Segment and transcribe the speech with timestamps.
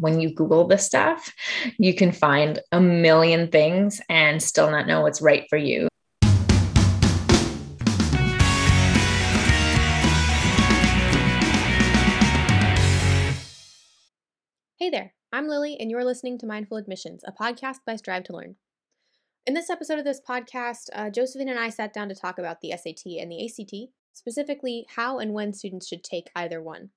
[0.00, 1.32] when you Google this stuff,
[1.78, 5.88] you can find a million things and still not know what's right for you.
[14.78, 18.32] Hey there, I'm Lily, and you're listening to Mindful Admissions, a podcast by Strive to
[18.34, 18.56] Learn.
[19.46, 22.60] In this episode of this podcast, uh, Josephine and I sat down to talk about
[22.60, 26.90] the SAT and the ACT, specifically how and when students should take either one.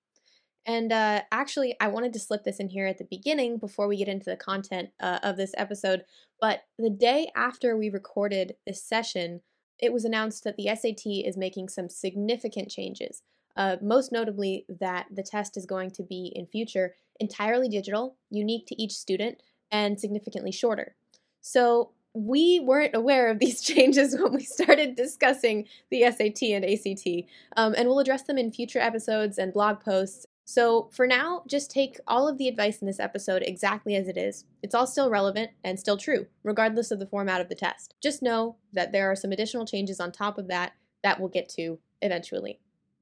[0.65, 3.97] And uh, actually, I wanted to slip this in here at the beginning before we
[3.97, 6.03] get into the content uh, of this episode.
[6.39, 9.41] But the day after we recorded this session,
[9.79, 13.23] it was announced that the SAT is making some significant changes.
[13.55, 18.65] Uh, most notably, that the test is going to be in future entirely digital, unique
[18.67, 20.95] to each student, and significantly shorter.
[21.41, 27.29] So, we weren't aware of these changes when we started discussing the SAT and ACT,
[27.55, 30.25] um, and we'll address them in future episodes and blog posts.
[30.51, 34.17] So, for now, just take all of the advice in this episode exactly as it
[34.17, 34.45] is.
[34.63, 37.93] It's all still relevant and still true, regardless of the format of the test.
[38.01, 40.71] Just know that there are some additional changes on top of that
[41.03, 42.59] that we'll get to eventually.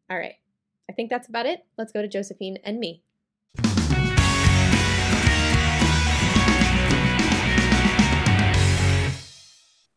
[0.10, 0.36] All right,
[0.90, 1.66] I think that's about it.
[1.78, 3.02] Let's go to Josephine and me.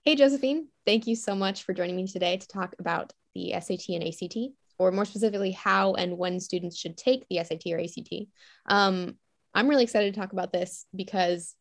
[0.05, 0.69] Hey, Josephine.
[0.87, 4.37] Thank you so much for joining me today to talk about the SAT and ACT,
[4.81, 8.27] or more specifically, how and when students should take the SAT or ACT.
[8.65, 9.17] Um,
[9.53, 11.55] I'm really excited to talk about this because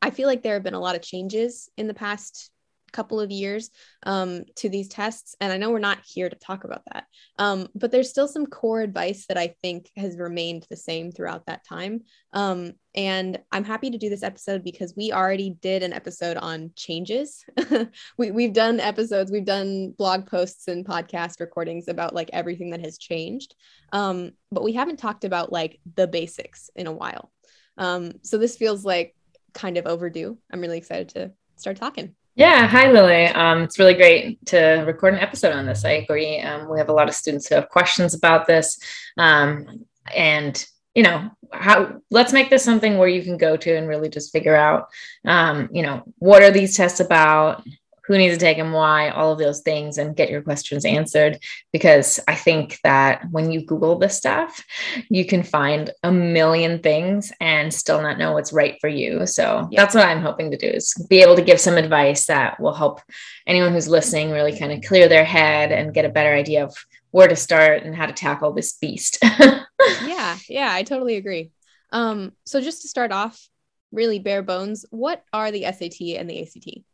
[0.00, 2.52] I feel like there have been a lot of changes in the past
[2.96, 3.70] couple of years
[4.04, 5.36] um, to these tests.
[5.40, 7.04] And I know we're not here to talk about that,
[7.38, 11.46] um, but there's still some core advice that I think has remained the same throughout
[11.46, 12.00] that time.
[12.32, 16.72] Um, and I'm happy to do this episode because we already did an episode on
[16.76, 17.44] changes.
[18.18, 22.80] we, we've done episodes, we've done blog posts and podcast recordings about like everything that
[22.80, 23.54] has changed.
[23.92, 27.30] Um, but we haven't talked about like the basics in a while.
[27.76, 29.14] Um, so this feels like
[29.52, 30.38] kind of overdue.
[30.50, 32.14] I'm really excited to start talking.
[32.36, 33.28] Yeah, hi Lily.
[33.28, 35.86] Um, it's really great to record an episode on this.
[35.86, 36.38] I agree.
[36.40, 38.78] Um, we have a lot of students who have questions about this,
[39.16, 43.88] um, and you know, how let's make this something where you can go to and
[43.88, 44.88] really just figure out,
[45.24, 47.64] um, you know, what are these tests about?
[48.06, 51.38] Who needs to take them, why, all of those things, and get your questions answered.
[51.72, 54.64] Because I think that when you Google this stuff,
[55.08, 59.26] you can find a million things and still not know what's right for you.
[59.26, 59.82] So yeah.
[59.82, 62.74] that's what I'm hoping to do is be able to give some advice that will
[62.74, 63.00] help
[63.46, 66.74] anyone who's listening really kind of clear their head and get a better idea of
[67.10, 69.18] where to start and how to tackle this beast.
[70.04, 71.50] yeah, yeah, I totally agree.
[71.92, 73.48] Um, so just to start off,
[73.92, 76.84] really bare bones, what are the SAT and the ACT?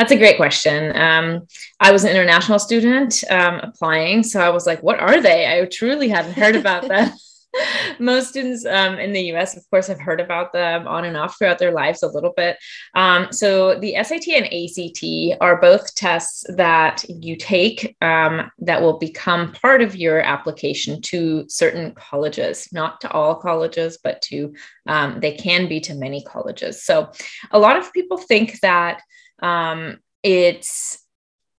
[0.00, 0.96] That's a great question.
[0.96, 1.46] Um,
[1.78, 5.66] I was an international student um, applying, so I was like, "What are they?" I
[5.66, 7.12] truly hadn't heard about them.
[7.98, 11.36] Most students um, in the US, of course, have heard about them on and off
[11.36, 12.56] throughout their lives a little bit.
[12.94, 18.98] Um, so, the SAT and ACT are both tests that you take um, that will
[18.98, 24.54] become part of your application to certain colleges, not to all colleges, but to
[24.86, 26.84] um, they can be to many colleges.
[26.84, 27.10] So,
[27.50, 29.02] a lot of people think that
[29.42, 30.98] um, it's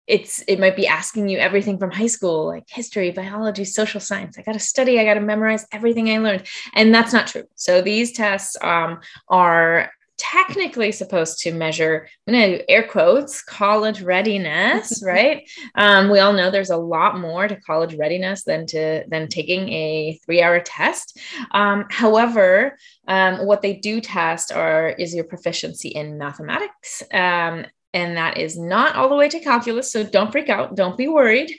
[0.06, 4.36] it's it might be asking you everything from high school like history biology social science.
[4.36, 6.46] I got to study i got to memorize everything i learned.
[6.74, 7.44] And that's not true.
[7.54, 9.90] So these tests um, are
[10.20, 15.48] technically supposed to measure i'm going to air quotes college readiness right?
[15.74, 19.68] Um, we all know there's a lot more to college readiness than to than taking
[19.70, 21.18] a three hour test.
[21.52, 22.76] Um, however
[23.08, 28.58] um, what they do test are is your proficiency in mathematics um, and that is
[28.58, 29.92] not all the way to calculus.
[29.92, 30.76] So don't freak out.
[30.76, 31.52] Don't be worried.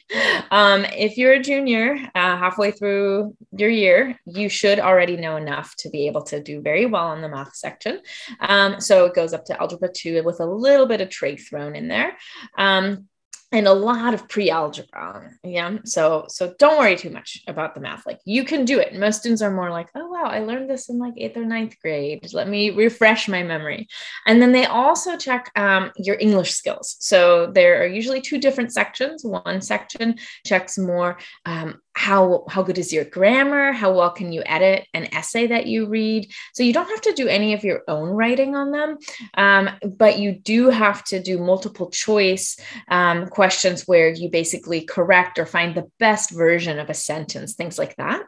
[0.50, 5.75] Um, if you're a junior uh, halfway through your year, you should already know enough
[5.78, 8.02] to be able to do very well in the math section.
[8.40, 11.75] Um, so it goes up to algebra two with a little bit of trig thrown
[11.75, 12.18] in there.
[12.58, 13.08] Um,
[13.51, 18.06] and a lot of pre-algebra yeah so so don't worry too much about the math.
[18.06, 18.95] Like you can do it.
[18.95, 21.75] Most students are more like oh wow i learned this in like eighth or ninth
[21.81, 22.33] grade.
[22.33, 23.88] Let me refresh my memory.
[24.25, 26.98] And then they also check um, your english skills.
[27.00, 29.24] So there are usually two different sections.
[29.24, 34.42] One section checks more um, how how good is your grammar how well can you
[34.46, 37.82] edit an essay that you read so you don't have to do any of your
[37.88, 38.98] own writing on them
[39.36, 42.58] um, but you do have to do multiple choice
[42.90, 47.78] um, questions where you basically correct or find the best version of a sentence, things
[47.78, 48.24] like that.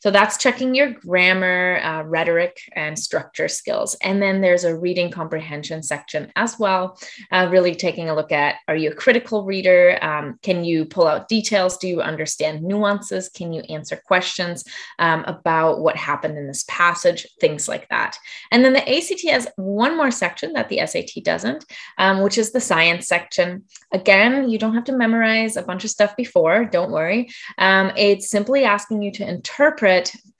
[0.00, 3.96] So that's checking your grammar, uh, rhetoric, and structure skills.
[4.02, 6.98] And then there's a reading comprehension section as well,
[7.32, 9.98] uh, really taking a look at are you a critical reader?
[10.02, 11.78] Um, can you pull out details?
[11.78, 13.28] Do you understand nuances?
[13.28, 14.64] Can you answer questions
[14.98, 17.26] um, about what happened in this passage?
[17.40, 18.16] Things like that.
[18.50, 21.64] And then the ACT has one more section that the SAT doesn't,
[21.98, 23.64] um, which is the science section.
[23.92, 27.30] Again, you don't have to memorize a bunch of stuff before, don't worry.
[27.56, 29.53] Um, it's simply asking you to interpret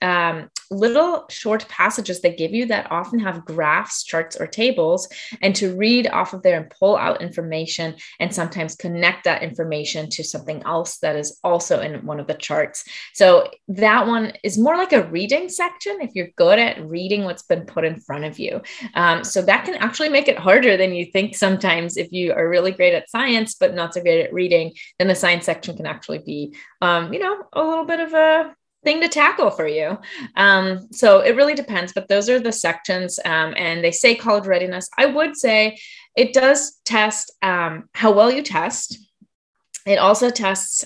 [0.01, 5.07] um, little short passages they give you that often have graphs, charts, or tables,
[5.41, 10.09] and to read off of there and pull out information and sometimes connect that information
[10.09, 12.83] to something else that is also in one of the charts.
[13.13, 17.43] So that one is more like a reading section if you're good at reading what's
[17.43, 18.61] been put in front of you.
[18.95, 22.49] Um, so that can actually make it harder than you think sometimes if you are
[22.49, 25.85] really great at science, but not so great at reading, then the science section can
[25.85, 29.97] actually be, um, you know, a little bit of a thing to tackle for you.
[30.37, 33.19] Um, so it really depends, but those are the sections.
[33.25, 34.87] Um, and they say college readiness.
[34.97, 35.77] I would say
[36.15, 38.97] it does test um, how well you test.
[39.85, 40.85] It also tests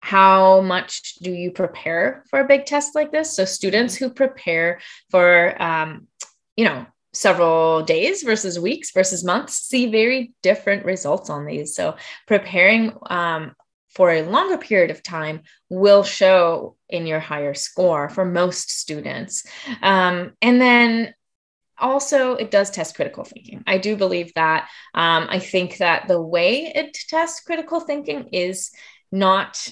[0.00, 3.34] how much do you prepare for a big test like this.
[3.34, 4.80] So students who prepare
[5.10, 6.08] for, um,
[6.56, 11.74] you know, several days versus weeks versus months see very different results on these.
[11.74, 13.54] So preparing um,
[13.94, 19.44] for a longer period of time will show in your higher score for most students.
[19.82, 21.14] Um, and then
[21.78, 23.62] also, it does test critical thinking.
[23.66, 24.68] I do believe that.
[24.94, 28.70] Um, I think that the way it tests critical thinking is
[29.10, 29.68] not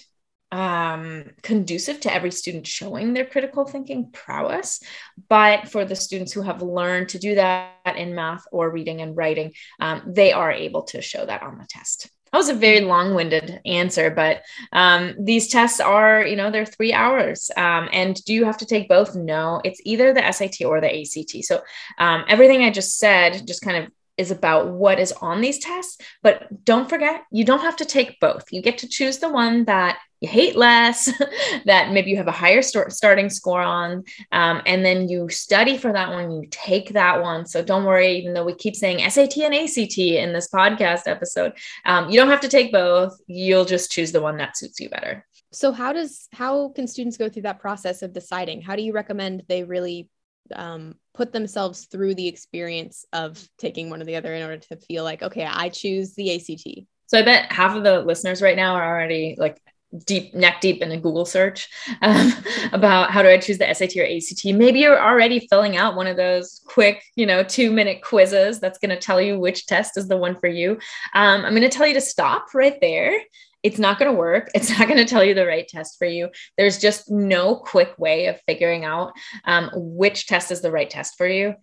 [0.50, 4.82] um, conducive to every student showing their critical thinking prowess.
[5.28, 9.16] But for the students who have learned to do that in math or reading and
[9.16, 12.80] writing, um, they are able to show that on the test that was a very
[12.80, 14.42] long-winded answer but
[14.72, 18.66] um, these tests are you know they're three hours um, and do you have to
[18.66, 19.14] take both?
[19.14, 21.60] No it's either the sat or the act so
[21.98, 25.98] um, everything i just said just kind of is about what is on these tests
[26.22, 28.52] but don't forget you don't have to take both.
[28.52, 31.10] You get to choose the one that you hate less,
[31.66, 35.76] that maybe you have a higher start, starting score on, um, and then you study
[35.76, 37.44] for that one, you take that one.
[37.44, 41.54] So don't worry, even though we keep saying SAT and ACT in this podcast episode,
[41.84, 43.18] um, you don't have to take both.
[43.26, 45.26] You'll just choose the one that suits you better.
[45.50, 48.62] So how does how can students go through that process of deciding?
[48.62, 50.08] How do you recommend they really
[50.54, 54.76] um, put themselves through the experience of taking one or the other in order to
[54.76, 56.86] feel like, okay, I choose the ACT?
[57.06, 59.60] So I bet half of the listeners right now are already like
[60.06, 61.68] deep neck deep in a google search
[62.02, 62.32] um,
[62.72, 66.06] about how do i choose the sat or act maybe you're already filling out one
[66.06, 69.96] of those quick you know two minute quizzes that's going to tell you which test
[69.96, 70.72] is the one for you.
[71.14, 73.18] Um, i'm going to tell you to stop right there.
[73.62, 74.50] It's not going to work.
[74.56, 76.30] It's not going to tell you the right test for you.
[76.58, 79.12] There's just no quick way of figuring out
[79.44, 81.54] um, which test is the right test for you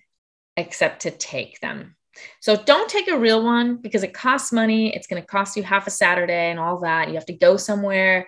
[0.56, 1.96] except to take them
[2.42, 4.96] so don't take a real one because it costs money.
[4.96, 7.10] It's going to cost you half a Saturday and all that.
[7.10, 8.28] You have to go somewhere.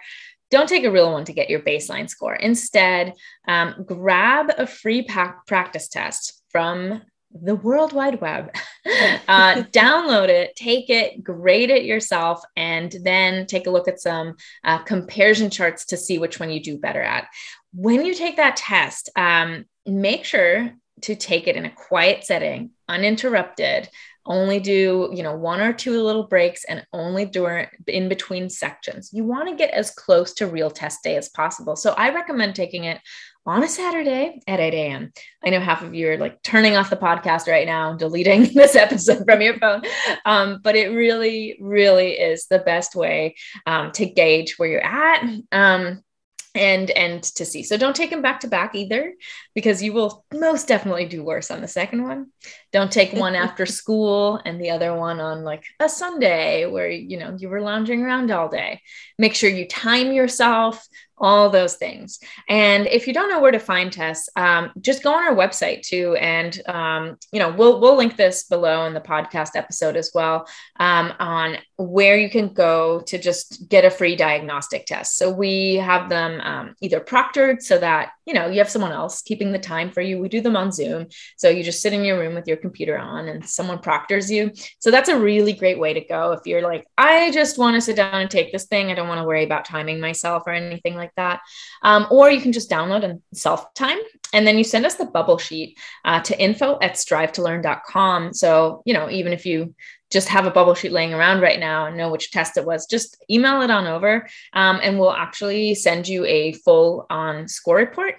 [0.50, 2.36] Don't take a real one to get your baseline score.
[2.36, 3.14] Instead,
[3.48, 5.08] um, grab a free
[5.48, 7.02] practice test from
[7.34, 8.54] the World Wide Web.
[9.28, 14.36] uh, download it, take it, grade it yourself, and then take a look at some
[14.64, 17.28] uh, comparison charts to see which one you do better at.
[17.74, 22.72] When you take that test, um, make sure to take it in a quiet setting,
[22.92, 23.90] uninterrupted,
[24.26, 29.10] only do, you know, one or two little breaks and only during in between sections.
[29.12, 31.76] You want to get as close to real test day as possible.
[31.76, 33.00] So I recommend taking it
[33.46, 35.12] on a Saturday at 8 a.m.
[35.44, 38.76] I know half of you are like turning off the podcast right now, deleting this
[38.76, 39.82] episode from your phone.
[40.26, 45.28] Um, but it really, really is the best way um, to gauge where you're at.
[45.52, 46.04] Um,
[46.54, 47.64] and and to see.
[47.64, 49.14] So don't take them back to back either
[49.56, 52.28] because you will most definitely do worse on the second one.
[52.74, 57.18] Don't take one after school and the other one on like a sunday where you
[57.18, 58.82] know you were lounging around all day.
[59.18, 60.86] Make sure you time yourself
[61.22, 62.20] all those things.
[62.50, 65.84] And if you don't know where to find tests, um, just go on our website
[65.84, 66.16] too.
[66.16, 70.48] And, um, you know, we'll, we'll link this below in the podcast episode as well
[70.80, 75.18] um, on where you can go to just get a free diagnostic test.
[75.18, 79.22] So we have them um, either proctored so that, you know, you have someone else
[79.22, 80.20] keeping the time for you.
[80.20, 81.08] We do them on Zoom.
[81.38, 84.52] So you just sit in your room with your computer on and someone proctors you.
[84.80, 86.32] So that's a really great way to go.
[86.32, 89.08] If you're like, I just want to sit down and take this thing, I don't
[89.08, 91.42] want to worry about timing myself or anything like like that.
[91.82, 93.98] Um, or you can just download and self time.
[94.34, 98.34] And then you send us the bubble sheet uh, to info at strive to learn.com.
[98.34, 99.76] So, you know, even if you
[100.10, 102.86] just have a bubble sheet laying around right now and know which test it was,
[102.86, 107.78] just email it on over um, and we'll actually send you a full on score
[107.78, 108.16] report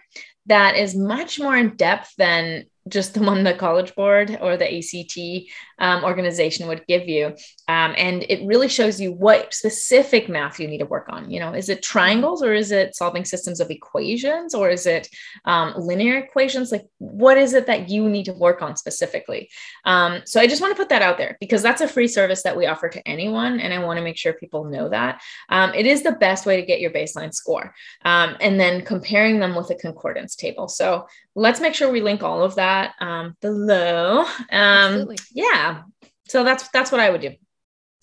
[0.47, 4.79] that is much more in depth than just the one the college board or the
[4.79, 5.49] ACT
[5.79, 7.27] um, organization would give you.
[7.69, 11.31] Um, and it really shows you what specific math you need to work on.
[11.31, 15.09] You know, is it triangles or is it solving systems of equations or is it
[15.45, 16.73] um, linear equations?
[16.73, 19.49] Like, what is it that you need to work on specifically?
[19.85, 22.43] Um, so I just want to put that out there because that's a free service
[22.43, 23.61] that we offer to anyone.
[23.61, 25.23] And I want to make sure people know that.
[25.49, 27.75] Um, it is the best way to get your baseline score
[28.05, 30.67] um, and then comparing them with a concordance table.
[30.67, 34.25] So let's make sure we link all of that um, below.
[34.51, 35.83] Um, yeah.
[36.29, 37.33] So that's that's what I would do.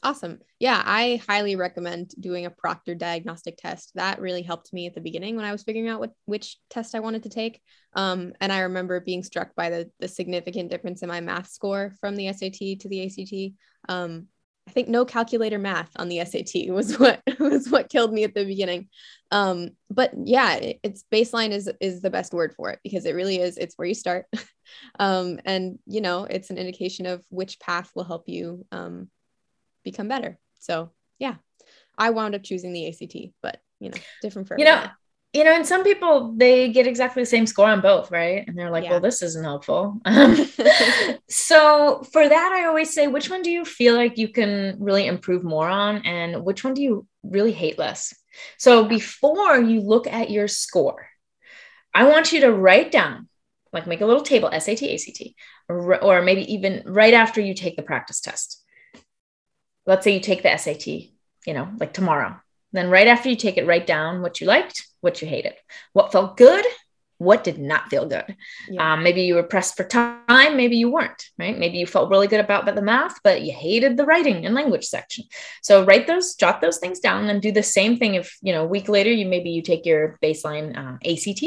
[0.01, 0.39] Awesome.
[0.59, 3.91] Yeah, I highly recommend doing a proctor diagnostic test.
[3.95, 6.95] That really helped me at the beginning when I was figuring out what which test
[6.95, 7.61] I wanted to take.
[7.93, 11.93] Um, and I remember being struck by the the significant difference in my math score
[11.99, 13.55] from the SAT to the ACT.
[13.89, 14.27] Um,
[14.69, 18.35] I think no calculator math on the SAT was what was what killed me at
[18.35, 18.87] the beginning.
[19.31, 23.15] Um, but yeah, it, it's baseline is is the best word for it because it
[23.15, 23.57] really is.
[23.57, 24.27] It's where you start,
[24.99, 29.09] um, and you know it's an indication of which path will help you um,
[29.83, 30.37] become better.
[30.59, 31.35] So yeah,
[31.97, 34.87] I wound up choosing the ACT, but you know, different for you know
[35.33, 38.47] you know, and some people they get exactly the same score on both, right?
[38.47, 38.91] And they're like, yeah.
[38.91, 40.01] well, this isn't helpful.
[40.05, 40.35] Um,
[41.29, 45.05] so for that, I always say, which one do you feel like you can really
[45.05, 48.13] improve more on, and which one do you really hate less?
[48.57, 51.07] So before you look at your score,
[51.93, 53.27] I want you to write down,
[53.71, 55.21] like make a little table, SAT, ACT,
[55.67, 58.63] or, or maybe even right after you take the practice test.
[59.85, 62.39] Let's say you take the SAT, you know, like tomorrow.
[62.71, 65.53] Then right after you take it, write down what you liked, what you hated,
[65.93, 66.65] what felt good,
[67.19, 68.35] what did not feel good.
[68.69, 68.93] Yeah.
[68.93, 71.57] Um, maybe you were pressed for time, maybe you weren't, right?
[71.57, 74.85] Maybe you felt really good about the math, but you hated the writing and language
[74.85, 75.25] section.
[75.61, 78.15] So write those, jot those things down, and do the same thing.
[78.15, 81.43] If you know, a week later, you maybe you take your baseline uh, ACT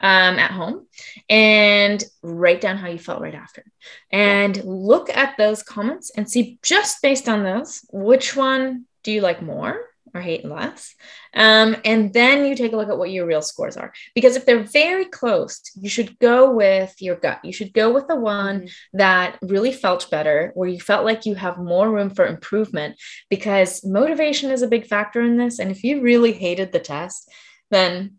[0.00, 0.86] um, at home
[1.28, 3.64] and write down how you felt right after,
[4.12, 9.22] and look at those comments and see just based on those which one do you
[9.22, 9.80] like more
[10.14, 10.94] or hate less.
[11.34, 13.92] Um, and then you take a look at what your real scores are.
[14.14, 17.40] Because if they're very close, you should go with your gut.
[17.44, 18.98] You should go with the one mm-hmm.
[18.98, 22.96] that really felt better, where you felt like you have more room for improvement,
[23.28, 25.58] because motivation is a big factor in this.
[25.58, 27.30] And if you really hated the test,
[27.70, 28.16] then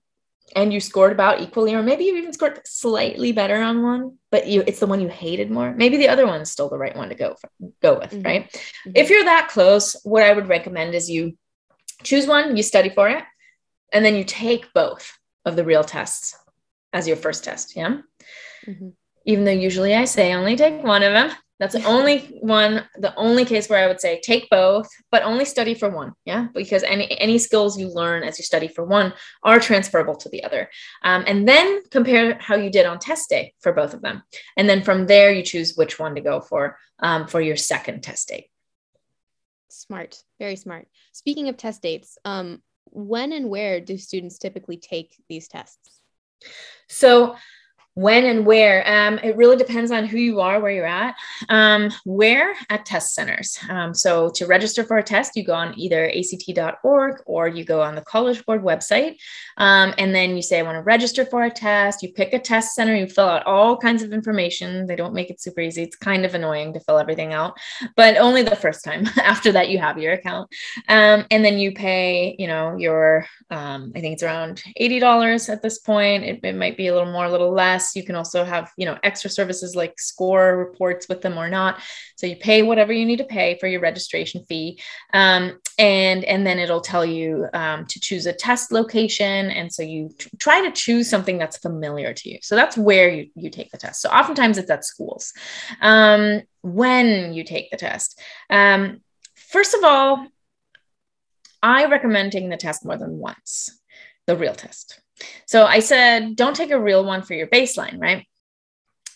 [0.53, 4.47] and you scored about equally, or maybe you even scored slightly better on one, but
[4.47, 5.73] you it's the one you hated more.
[5.73, 7.49] Maybe the other one's still the right one to go for,
[7.81, 8.21] go with, mm-hmm.
[8.21, 8.51] right?
[8.51, 8.91] Mm-hmm.
[8.95, 11.37] If you're that close, what I would recommend is you
[12.03, 13.23] choose one, you study for it,
[13.91, 16.35] and then you take both of the real tests
[16.93, 17.75] as your first test.
[17.75, 17.97] Yeah.
[18.67, 18.89] Mm-hmm.
[19.25, 21.31] Even though usually I say only take one of them.
[21.59, 25.45] That's the only one, the only case where I would say take both, but only
[25.45, 26.13] study for one.
[26.25, 26.47] Yeah.
[26.53, 30.43] Because any, any skills you learn as you study for one are transferable to the
[30.43, 30.69] other.
[31.03, 34.23] Um, and then compare how you did on test day for both of them.
[34.57, 38.01] And then from there, you choose which one to go for um, for your second
[38.01, 38.50] test date.
[39.71, 40.87] Smart, very smart.
[41.13, 46.01] Speaking of test dates, um, when and where do students typically take these tests?
[46.89, 47.35] So
[47.95, 48.87] when and where.
[48.87, 51.15] Um, it really depends on who you are where you're at.
[51.49, 53.57] Um, where at test centers.
[53.69, 57.81] Um, so to register for a test you go on either act.org or you go
[57.81, 59.17] on the college board website.
[59.57, 62.01] Um, and then you say i want to register for a test.
[62.01, 64.87] You pick a test center you fill out all kinds of information.
[64.87, 65.83] They don't make it super easy.
[65.83, 67.57] It's kind of annoying to fill everything out
[67.95, 69.05] but only the first time.
[69.17, 70.49] After that you have your account.
[70.87, 75.61] Um, and then you pay you know your um, i think it's around $80 at
[75.61, 76.23] this point.
[76.23, 78.85] It, it might be a little more a little less you can also have, you
[78.85, 81.81] know, extra services like score reports with them or not.
[82.15, 84.79] So you pay whatever you need to pay for your registration fee.
[85.13, 89.51] Um, and, and then it'll tell you um, to choose a test location.
[89.51, 92.39] And so you t- try to choose something that's familiar to you.
[92.41, 94.01] So that's where you, you take the test.
[94.01, 95.33] So oftentimes it's at schools.
[95.81, 98.19] Um, when you take the test,
[98.49, 99.01] um,
[99.35, 100.27] first of all,
[101.63, 103.69] I recommend taking the test more than once,
[104.25, 104.99] the real test.
[105.45, 108.25] So I said, don't take a real one for your baseline, right?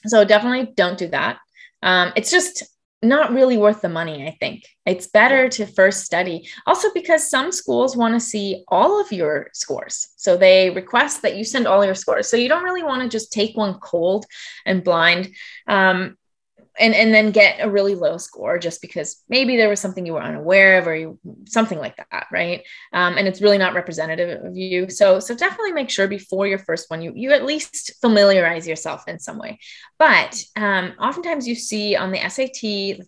[0.06, 1.38] So definitely don't do that.
[1.82, 2.64] Um, it's just
[3.02, 4.64] not really worth the money, I think.
[4.86, 6.50] It's better to first study.
[6.66, 10.10] Also, because some schools want to see all of your scores.
[10.16, 12.28] So they request that you send all your scores.
[12.28, 14.26] So you don't really want to just take one cold
[14.66, 15.34] and blind.
[15.68, 16.18] Um,
[16.80, 20.14] and and then get a really low score just because maybe there was something you
[20.14, 22.64] were unaware of or you, something like that right?
[22.94, 24.90] Um, and it's really not representative of you.
[24.90, 29.08] So so definitely make sure before your first one you you at least familiarize yourself
[29.08, 29.60] in some way.
[29.98, 32.50] But um, oftentimes you see on the sat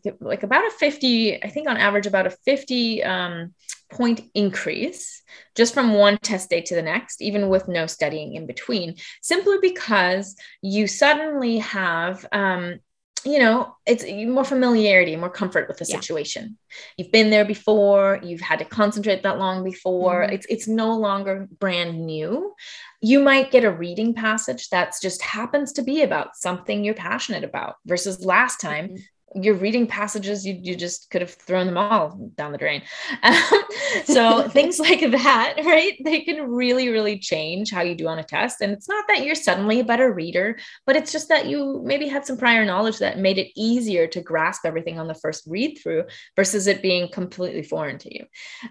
[0.06, 3.54] like, like, about a 50 i think on average about a 50 um,
[3.92, 5.24] point increase
[5.56, 9.58] just from one test day to the next, even with no studying in between, simply
[9.62, 12.80] because you suddenly have um,
[13.28, 16.00] you know, it's more familiarity, more comfort with the yeah.
[16.00, 16.58] situation.
[16.96, 20.22] You've been there before, you've had to concentrate that long before.
[20.22, 20.34] Mm-hmm.
[20.34, 22.54] It's it's no longer brand new.
[23.02, 27.44] You might get a reading passage that's just happens to be about something you're passionate
[27.44, 28.98] about versus last time mm-hmm
[29.44, 32.82] your reading passages you, you just could have thrown them all down the drain.
[33.24, 33.62] Um,
[34.06, 35.98] so things like that right?
[36.04, 38.62] They can really really change how you do on a test.
[38.62, 42.08] And it's not that you're suddenly a better reader but it's just that you maybe
[42.08, 45.78] had some prior knowledge that made it easier to grasp everything on the first read
[45.82, 48.26] through versus it being completely foreign to you.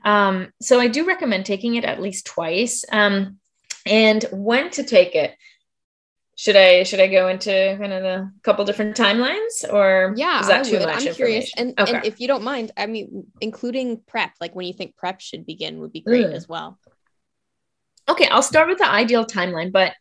[0.04, 2.84] Um, so i do recommend taking it at least twice.
[2.90, 3.38] Um,
[3.84, 5.34] and when to take it
[6.36, 10.48] should I should I go into kind of the couple different timelines or yeah, is
[10.48, 11.50] that too much I'm curious.
[11.56, 11.96] And, okay.
[11.96, 15.46] and if you don't mind, I mean, including prep, like when you think prep should
[15.46, 16.34] begin would be great mm.
[16.34, 16.78] as well.
[18.06, 19.94] Okay, I'll start with the ideal timeline, but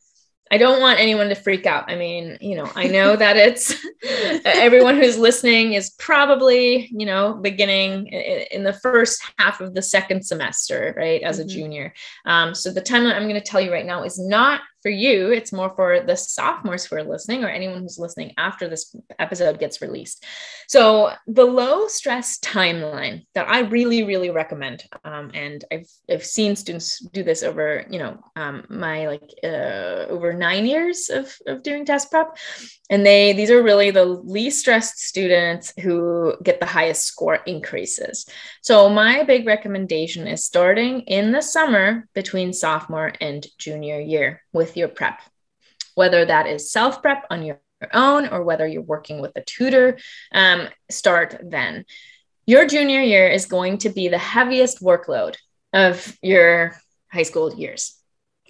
[0.51, 1.89] I don't want anyone to freak out.
[1.89, 3.73] I mean, you know, I know that it's
[4.45, 10.25] everyone who's listening is probably, you know, beginning in the first half of the second
[10.25, 11.45] semester, right, as mm-hmm.
[11.45, 11.93] a junior.
[12.25, 15.31] Um, so the timeline I'm going to tell you right now is not for you,
[15.31, 19.57] it's more for the sophomores who are listening or anyone who's listening after this episode
[19.57, 20.23] gets released.
[20.67, 26.55] So, the low stress timeline that I really, really recommend, um, and I've, I've seen
[26.55, 31.63] students do this over, you know, um, my like uh, over nine years of, of
[31.63, 32.37] doing test prep.
[32.91, 38.27] And they, these are really the least stressed students who get the highest score increases.
[38.61, 44.74] So, my big recommendation is starting in the summer between sophomore and junior year with
[44.77, 45.21] your prep,
[45.95, 47.59] whether that is self prep on your
[47.93, 49.97] own or whether you're working with a tutor,
[50.31, 51.85] um, start then.
[52.45, 55.35] Your junior year is going to be the heaviest workload
[55.73, 56.75] of your
[57.11, 57.97] high school years.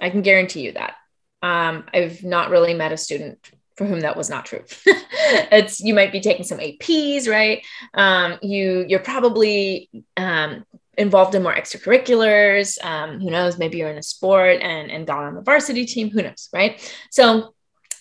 [0.01, 0.95] I can guarantee you that.
[1.41, 3.39] Um, I've not really met a student
[3.77, 4.63] for whom that was not true.
[4.85, 7.65] it's you might be taking some APs, right?
[7.93, 10.65] Um, you you're probably um,
[10.97, 12.83] involved in more extracurriculars.
[12.83, 13.57] Um, who knows?
[13.57, 16.09] Maybe you're in a sport and, and got on the varsity team.
[16.09, 16.49] Who knows?
[16.53, 16.81] Right.
[17.11, 17.53] So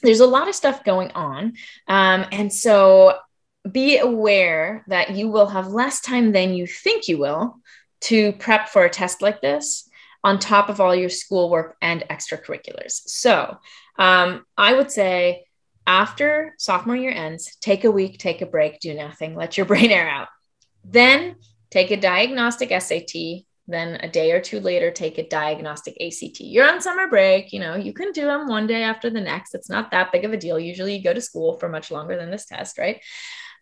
[0.02, 1.54] there's a lot of stuff going on.
[1.88, 3.18] Um, and so
[3.70, 7.60] be aware that you will have less time than you think you will
[8.02, 9.88] to prep for a test like this
[10.22, 13.02] on top of all your schoolwork and extracurriculars.
[13.06, 13.58] So
[13.98, 15.44] um, I would say
[15.86, 19.90] after sophomore year ends, take a week, take a break, do nothing, let your brain
[19.90, 20.28] air out.
[20.84, 21.36] Then
[21.74, 26.38] take a diagnostic SAT, then a day or two later, take a diagnostic ACT.
[26.38, 29.56] You're on summer break, you know, you can do them one day after the next.
[29.56, 30.56] It's not that big of a deal.
[30.56, 33.00] Usually you go to school for much longer than this test, right?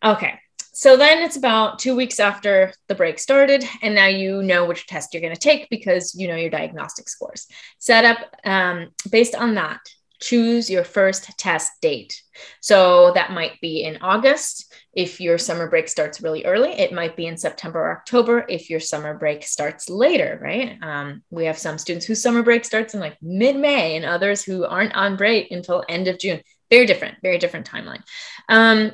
[0.04, 0.38] Okay.
[0.74, 4.86] So then it's about two weeks after the break started, and now you know which
[4.86, 7.46] test you're going to take because you know your diagnostic scores.
[7.78, 9.80] Set up um, based on that
[10.22, 12.22] choose your first test date.
[12.60, 16.70] So that might be in August if your summer break starts really early.
[16.70, 20.78] It might be in September or October if your summer break starts later, right?
[20.80, 24.42] Um, we have some students whose summer break starts in like mid May and others
[24.42, 26.40] who aren't on break until end of June.
[26.70, 28.02] Very different, very different timeline.
[28.48, 28.92] Um,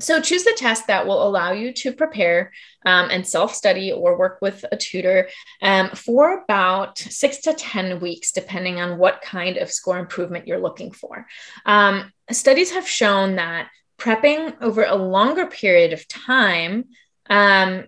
[0.00, 2.52] so choose the test that will allow you to prepare
[2.86, 5.28] um, and self study or work with a tutor
[5.60, 10.60] um, for about six to 10 weeks, depending on what kind of score improvement you're
[10.60, 11.26] looking for.
[11.66, 16.84] Um, studies have shown that prepping over a longer period of time
[17.28, 17.84] um,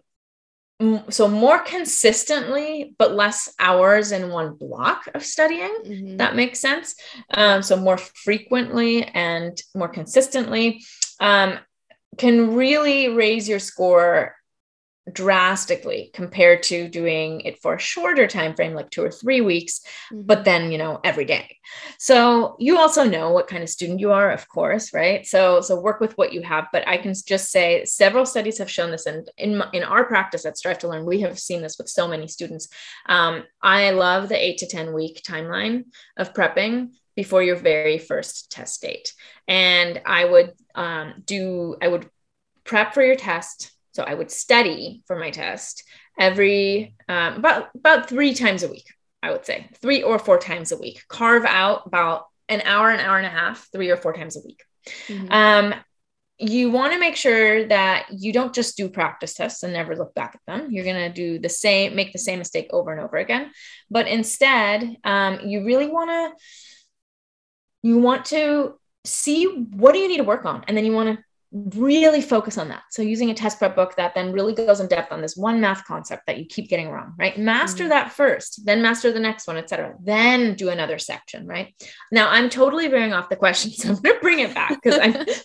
[1.10, 6.16] so more consistently but less hours in one block of studying mm-hmm.
[6.16, 6.96] that makes sense
[7.34, 10.82] um, so more frequently and more consistently
[11.20, 11.58] um,
[12.18, 14.34] can really raise your score
[15.12, 19.80] drastically compared to doing it for a shorter time frame like two or three weeks
[20.12, 20.22] mm-hmm.
[20.22, 21.56] but then you know every day.
[21.98, 25.26] So you also know what kind of student you are of course right?
[25.26, 26.68] So so work with what you have.
[26.72, 29.06] But i can just say several studies have shown this.
[29.06, 32.06] And in in our practice at strive to learn we have seen this with so
[32.06, 32.68] many students.
[33.06, 35.84] Um, i love the eight to ten week timeline
[36.16, 36.90] of prepping
[37.22, 39.08] before your very first test date.
[39.46, 42.04] And I would um, do, I would
[42.64, 43.56] prep for your test.
[43.92, 45.84] So I would study for my test
[46.18, 48.88] every um, about about three times a week.
[49.22, 51.02] I would say three or four times a week.
[51.08, 54.46] Carve out about an hour, an hour and a half, three or four times a
[54.46, 54.62] week.
[55.08, 55.32] Mm-hmm.
[55.32, 55.74] Um,
[56.38, 60.14] you want to make sure that you don't just do practice tests and never look
[60.14, 60.70] back at them.
[60.70, 63.50] You're going to do the same, make the same mistake over and over again.
[63.90, 66.44] But instead, um, you really want to,
[67.82, 71.16] you want to see what do you need to work on, and then you want
[71.16, 72.82] to really focus on that.
[72.90, 75.60] So using a test prep book that then really goes in depth on this one
[75.60, 77.36] math concept that you keep getting wrong, right?
[77.36, 77.90] Master mm-hmm.
[77.90, 79.94] that first, then master the next one, etc.
[80.00, 81.74] Then do another section, right?
[82.12, 84.98] Now I'm totally veering off the question, so I'm going to bring it back because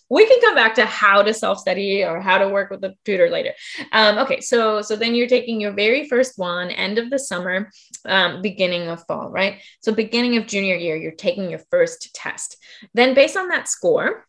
[0.10, 2.94] we can come back to how to self study or how to work with a
[3.04, 3.54] tutor later.
[3.92, 7.72] Um, okay, so so then you're taking your very first one, end of the summer,
[8.06, 9.60] um, beginning of fall, right?
[9.82, 12.58] So beginning of junior year, you're taking your first test.
[12.94, 14.26] Then based on that score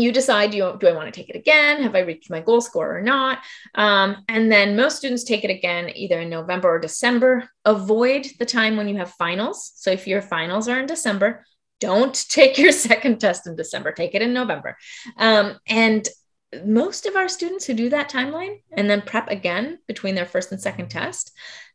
[0.00, 1.82] you decide do, you, do I want to take it again?
[1.82, 3.38] Have I reached my goal score or not?
[3.74, 7.48] Um, and then most students take it again either in November or December.
[7.64, 9.72] Avoid the time when you have finals.
[9.76, 11.44] So if your finals are in December,
[11.80, 14.76] don't take your second test in December, take it in November.
[15.16, 16.06] Um, and
[16.64, 20.52] most of our students who do that timeline and then prep again between their first
[20.52, 21.32] and second test,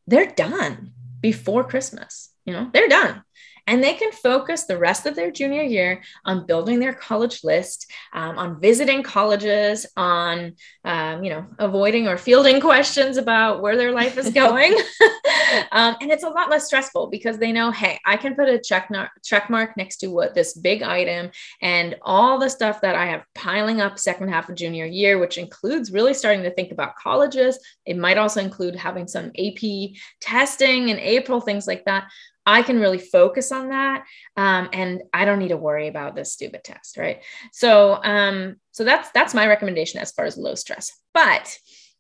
[0.07, 2.29] they're done before Christmas.
[2.45, 3.23] You know, they're done
[3.67, 7.91] and they can focus the rest of their junior year on building their college list,
[8.13, 13.91] um, on visiting colleges, on um, you know avoiding or fielding questions about where their
[13.91, 14.74] life is going.
[15.71, 18.60] um, and it's a lot less stressful because they know, hey, I can put a
[18.60, 18.89] check,
[19.24, 23.24] check mark next to what this big item and all the stuff that I have
[23.36, 27.60] piling up second half of junior year, which includes really starting to think about colleges.
[27.86, 32.10] It might also include having some AP testing in April, things like that.
[32.45, 36.34] I can really focus on that, um, and I don't need to worry about this
[36.34, 37.23] stupid test, right?
[37.51, 40.91] So, um, so that's that's my recommendation as far as low stress.
[41.13, 41.58] But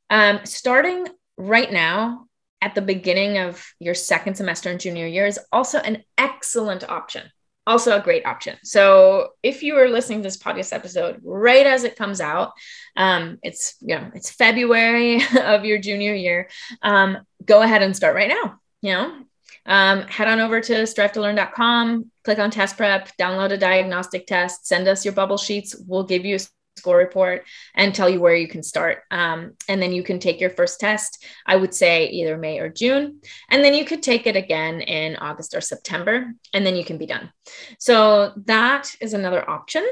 [0.09, 2.25] um, starting right now
[2.61, 7.23] at the beginning of your second semester in junior year is also an excellent option.
[7.67, 8.57] Also, a great option.
[8.63, 12.53] So, if you are listening to this podcast episode right as it comes out,
[12.95, 16.49] um, it's you know it's February of your junior year.
[16.81, 18.59] Um, go ahead and start right now.
[18.81, 19.25] You know,
[19.65, 24.87] um, head on over to strive2learn.com, click on test prep, download a diagnostic test, send
[24.87, 25.75] us your bubble sheets.
[25.87, 26.39] We'll give you a
[26.77, 29.03] score report and tell you where you can start.
[29.11, 32.69] Um, and then you can take your first test, I would say either May or
[32.69, 33.21] June.
[33.49, 36.97] And then you could take it again in August or September, and then you can
[36.97, 37.31] be done.
[37.79, 39.85] So that is another option.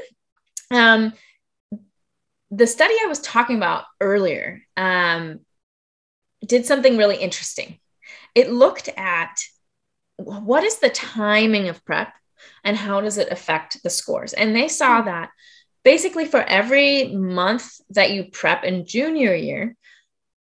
[0.70, 1.12] Um,
[2.50, 5.40] the study I was talking about earlier um,
[6.44, 7.78] did something really interesting.
[8.34, 9.40] It looked at
[10.16, 12.12] what is the timing of prep
[12.64, 14.32] and how does it affect the scores?
[14.32, 15.06] And they saw hmm.
[15.06, 15.30] that
[15.84, 19.76] basically for every month that you prep in junior year,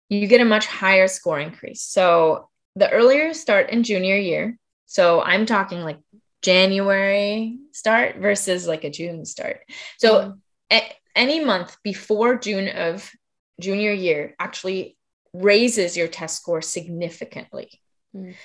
[0.10, 1.82] you get a much higher score increase.
[1.82, 6.00] So the earlier start in junior year, so I'm talking like
[6.41, 9.60] January start versus like a June start.
[9.97, 10.38] So
[10.71, 10.82] mm.
[11.15, 13.12] any month before June of
[13.60, 14.97] junior year actually
[15.41, 17.82] raises your test score significantly.
[18.15, 18.36] Mm.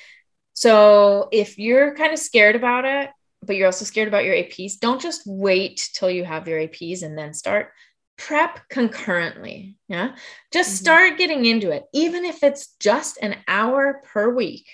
[0.55, 3.11] So if you're kind of scared about it,
[3.43, 7.03] but you're also scared about your APs, don't just wait till you have your APs
[7.03, 7.73] and then start.
[8.17, 9.77] Prep concurrently.
[9.89, 10.15] Yeah.
[10.53, 10.85] Just mm-hmm.
[10.85, 11.85] start getting into it.
[11.93, 14.67] Even if it's just an hour per week,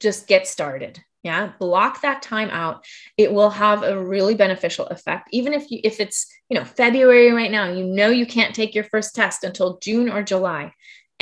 [0.00, 1.00] just get started.
[1.22, 1.52] Yeah.
[1.60, 2.84] Block that time out.
[3.16, 5.28] It will have a really beneficial effect.
[5.30, 8.74] Even if you if it's, you know, February right now, you know you can't take
[8.74, 10.72] your first test until June or July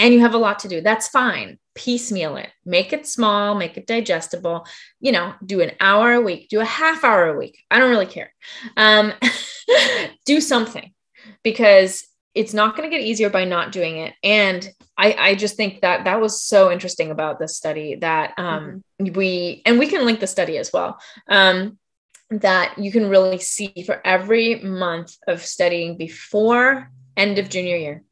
[0.01, 0.81] and you have a lot to do.
[0.81, 4.67] That's fine piecemeal it, make it small, make it digestible.
[5.01, 7.59] You know, do an hour a week, do a half hour a week.
[7.71, 8.33] I don't really care.
[8.77, 9.13] Um,
[10.27, 10.93] do something
[11.43, 14.15] because it's not going to get easier by not doing it.
[14.23, 18.85] And I, I just think that that was so interesting about this study that um,
[19.01, 19.15] mm-hmm.
[19.15, 20.99] we, and we can link the study as well.
[21.29, 21.79] Um,
[22.31, 28.05] that you can really see for every month of studying before end of junior year,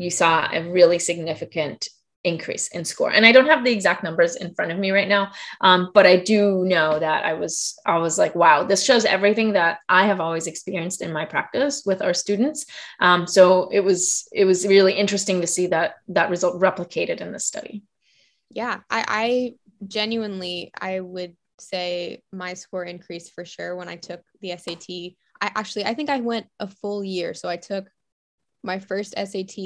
[0.00, 1.88] you saw a really significant
[2.24, 3.10] increase in score.
[3.10, 6.06] And i don't have the exact numbers in front of me right now um, but
[6.06, 10.06] i do know that i was i was like wow this shows everything that i
[10.06, 12.66] have always experienced in my practice with our students.
[13.00, 17.32] Um, so it was it was really interesting to see that that result replicated in
[17.32, 17.82] this study.
[18.50, 19.54] Yeah i i
[19.86, 25.50] genuinely i would say my score increased for sure when i took the sat i
[25.60, 27.32] actually i think i went a full year.
[27.32, 27.88] So i took
[28.62, 29.56] my first sat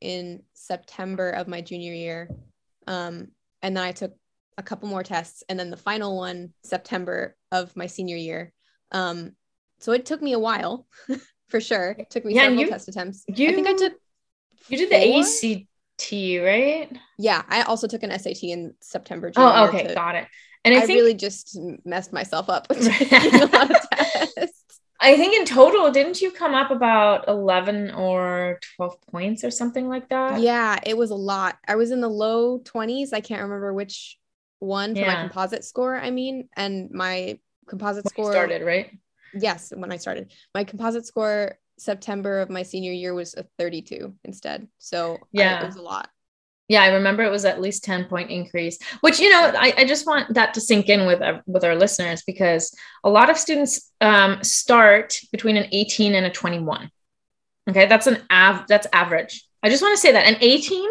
[0.00, 2.30] in September of my junior year.
[2.86, 3.28] Um,
[3.62, 4.14] and then I took
[4.58, 8.52] a couple more tests and then the final one September of my senior year.
[8.92, 9.32] Um,
[9.80, 10.86] so it took me a while
[11.48, 11.96] for sure.
[11.98, 13.24] It took me yeah, several you, test attempts.
[13.28, 13.92] You, I think I took
[14.68, 16.12] you did the ACT,
[16.44, 17.00] right?
[17.18, 19.30] Yeah, I also took an SAT in September.
[19.36, 20.26] Oh, okay, to, got it.
[20.64, 22.78] And I, I think, really just messed myself up with
[23.12, 24.55] a lot of tests.
[25.00, 29.88] I think in total, didn't you come up about 11 or 12 points or something
[29.88, 30.40] like that?
[30.40, 31.56] Yeah, it was a lot.
[31.68, 33.12] I was in the low 20s.
[33.12, 34.18] I can't remember which
[34.58, 35.14] one for yeah.
[35.14, 38.90] my composite score, I mean, and my composite when score started, right?
[39.34, 40.32] Yes, when I started.
[40.54, 44.66] My composite score September of my senior year was a 32 instead.
[44.78, 46.08] So yeah, I, it was a lot.
[46.68, 49.84] Yeah, I remember it was at least 10 point increase, which, you know, I, I
[49.84, 52.74] just want that to sink in with, uh, with our listeners because
[53.04, 56.90] a lot of students um, start between an 18 and a 21.
[57.70, 57.86] Okay.
[57.86, 59.44] That's an av that's average.
[59.62, 60.88] I just want to say that an 18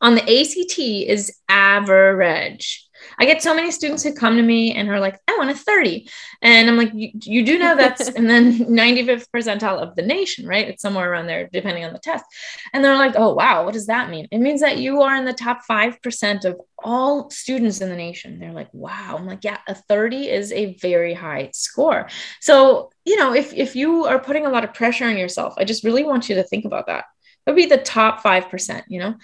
[0.00, 2.83] on the ACT is average.
[3.18, 5.54] I get so many students who come to me and are like, I want a
[5.54, 6.08] 30.
[6.42, 10.46] And I'm like, you, you do know that's, and then 95th percentile of the nation,
[10.46, 10.68] right?
[10.68, 12.24] It's somewhere around there, depending on the test.
[12.72, 14.28] And they're like, oh, wow, what does that mean?
[14.30, 18.38] It means that you are in the top 5% of all students in the nation.
[18.38, 19.16] They're like, wow.
[19.18, 22.08] I'm like, yeah, a 30 is a very high score.
[22.40, 25.64] So, you know, if, if you are putting a lot of pressure on yourself, I
[25.64, 27.04] just really want you to think about that.
[27.46, 29.14] It would be the top 5%, you know?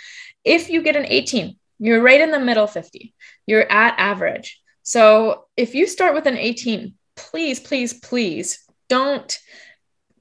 [0.45, 3.15] If you get an 18, you're right in the middle 50.
[3.47, 4.61] You're at average.
[4.83, 9.37] So if you start with an 18, please, please, please don't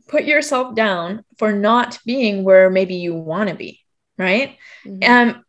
[0.07, 3.81] put yourself down for not being where maybe you want to be,
[4.17, 4.57] right?
[4.85, 5.11] Mm-hmm.
[5.11, 5.45] Um,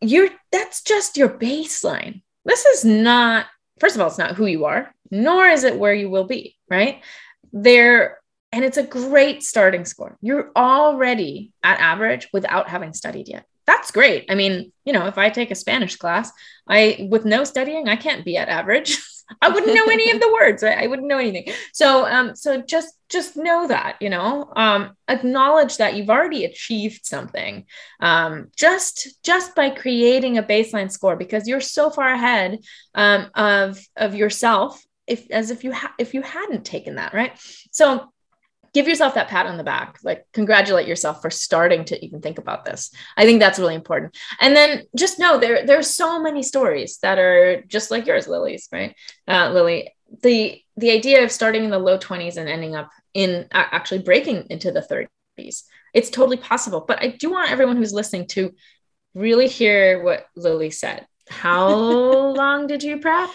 [0.00, 2.22] you're that's just your baseline.
[2.44, 3.46] This is not,
[3.80, 6.56] first of all, it's not who you are, nor is it where you will be,
[6.68, 7.02] right?
[7.52, 8.18] There,
[8.52, 10.18] and it's a great starting score.
[10.20, 14.26] You're already at average without having studied yet that's great.
[14.28, 16.30] I mean, you know, if I take a Spanish class,
[16.68, 18.98] I with no studying, I can't be at average.
[19.40, 20.62] I wouldn't know any of the words.
[20.62, 20.76] Right?
[20.76, 21.52] I wouldn't know anything.
[21.72, 27.06] So, um, so just just know that, you know, um, acknowledge that you've already achieved
[27.06, 27.64] something,
[28.00, 32.58] um, just just by creating a baseline score because you're so far ahead
[32.94, 37.32] um, of of yourself if as if you ha- if you hadn't taken that right.
[37.70, 38.12] So
[38.74, 42.38] give yourself that pat on the back like congratulate yourself for starting to even think
[42.38, 42.90] about this.
[43.16, 44.16] I think that's really important.
[44.40, 48.68] And then just know there there's so many stories that are just like yours lily's
[48.72, 48.94] right?
[49.26, 53.46] Uh, lily the the idea of starting in the low 20s and ending up in
[53.52, 55.06] uh, actually breaking into the
[55.38, 55.62] 30s
[55.94, 56.84] it's totally possible.
[56.86, 58.52] But i do want everyone who's listening to
[59.14, 61.06] really hear what lily said.
[61.28, 61.68] How
[62.40, 63.30] long did you prep?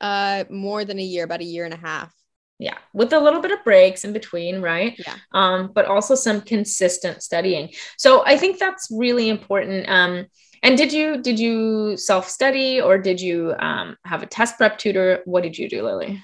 [0.00, 2.15] Uh more than a year about a year and a half
[2.58, 4.98] yeah with a little bit of breaks in between right?
[4.98, 5.16] Yeah.
[5.32, 7.72] Um but also some consistent studying.
[7.98, 10.26] So i think that's really important um
[10.62, 14.78] and did you did you self study or did you um, have a test prep
[14.78, 15.22] tutor?
[15.24, 16.20] What did you do lily?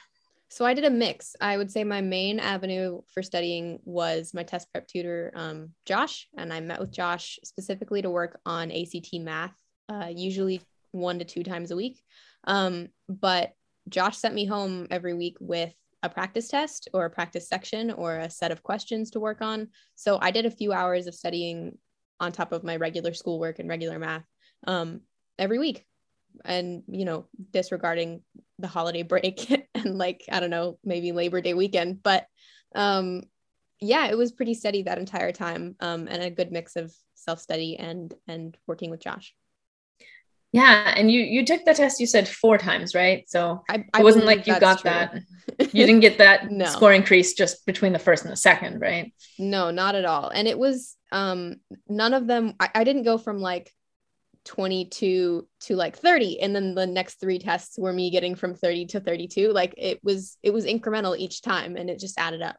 [0.48, 1.36] So i did a mix.
[1.40, 6.28] I would say my main avenue for studying was my test prep tutor um, josh
[6.36, 9.54] and i met with josh specifically to work on act math
[9.88, 12.02] uh, usually one to two times a week.
[12.44, 13.52] Um, but
[13.88, 18.18] josh sent me home every week with a practice test or a practice section or
[18.18, 19.68] a set of questions to work on.
[19.94, 21.78] So I did a few hours of studying
[22.20, 24.24] on top of my regular schoolwork and regular math
[24.66, 25.00] um,
[25.38, 25.86] every week.
[26.44, 28.22] And, you know, disregarding
[28.58, 32.02] the holiday break and like, I don't know, maybe Labor Day weekend.
[32.02, 32.26] But
[32.74, 33.22] um,
[33.80, 37.40] yeah, it was pretty steady that entire time um, and a good mix of self
[37.40, 39.34] study and and working with Josh.
[40.52, 41.98] Yeah, and you you took the test.
[41.98, 43.28] You said four times, right?
[43.28, 44.90] So I, I it wasn't like you got true.
[44.90, 45.14] that.
[45.58, 46.66] You didn't get that no.
[46.66, 49.12] score increase just between the first and the second, right?
[49.38, 50.28] No, not at all.
[50.28, 51.56] And it was um
[51.88, 52.54] none of them.
[52.60, 53.70] I, I didn't go from like
[54.44, 58.86] 22 to like 30 and then the next three tests were me getting from 30
[58.86, 62.56] to 32 like it was it was incremental each time and it just added up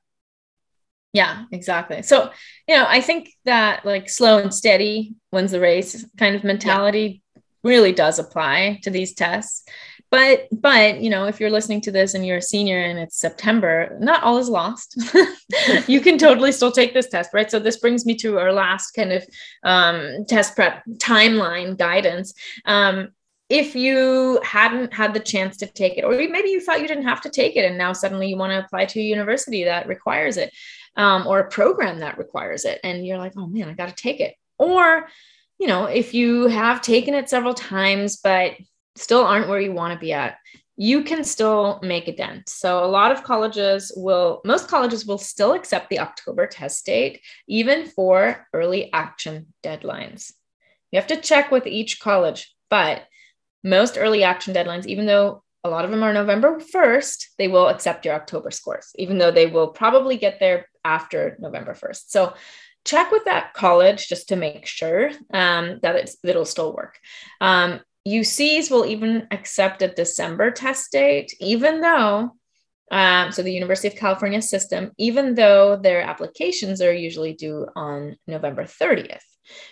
[1.12, 2.32] yeah exactly so
[2.70, 7.23] you know i think that like slow and steady wins the race kind of mentality
[7.64, 9.64] really does apply to these tests.
[10.12, 13.18] But but you know if you're listening to this and you're a senior and it's
[13.18, 14.96] september not all is lost.
[15.88, 17.50] You can totally still take this test right?
[17.50, 19.24] So this brings me to our last kind of
[19.64, 22.34] um, test prep timeline guidance.
[22.66, 23.10] Um,
[23.50, 27.08] if you hadn't had the chance to take it or maybe you thought you didn't
[27.08, 29.88] have to take it and now suddenly you want to apply to a university that
[29.88, 30.52] requires it
[30.96, 33.96] um, or a program that requires it and you're like oh man i got to
[33.96, 34.36] take it.
[34.60, 35.08] Or
[35.64, 38.58] you know, if you have taken it several times, but
[38.98, 40.36] still aren't where you want to be at,
[40.76, 42.50] you can still make a dent.
[42.50, 47.22] So, a lot of colleges will, most colleges will still accept the October test date,
[47.48, 50.34] even for early action deadlines.
[50.92, 53.04] You have to check with each college, but
[53.64, 57.70] most early action deadlines, even though a lot of them are November 1st, they will
[57.70, 62.10] accept your October scores, even though they will probably get there after November 1st.
[62.10, 62.34] So,
[62.86, 67.00] check with that college just to make sure um, that it's it'll still work.
[67.42, 72.32] Um, UCs will even accept a December test date, even though
[72.92, 78.18] Um, so the University of California system, even though their applications are usually due on
[78.28, 79.24] November 30th.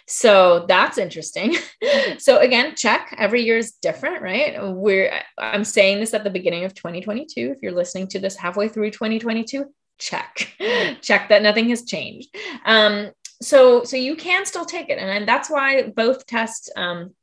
[0.08, 1.56] So that's interesting.
[2.17, 3.13] so again, check.
[3.17, 4.58] Every year is different, right?
[4.62, 7.54] We're I'm saying this at the beginning of 2022.
[7.56, 9.65] If you're listening to this halfway through 2022,
[10.02, 10.54] check.
[11.02, 12.36] check that nothing has changed.
[12.66, 13.12] Um,
[13.42, 17.16] so so you can still take it, and, and that's why both test um,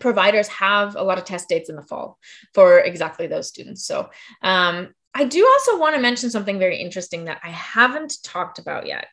[0.00, 2.18] providers have a lot of test dates in the fall
[2.52, 3.86] for exactly those students.
[3.86, 4.10] So
[4.42, 8.86] um, I do also want to mention something very interesting that I haven't talked about
[8.86, 9.06] yet.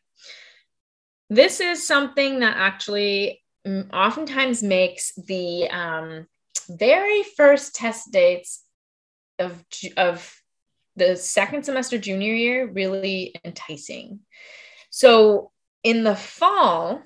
[1.30, 6.28] This is something that actually mm, oftentimes makes the um,
[6.70, 8.64] very first test dates
[9.40, 9.64] of,
[9.98, 10.41] of
[11.02, 14.20] the second semester junior year really enticing.
[14.92, 15.52] So
[15.84, 17.02] in the fall,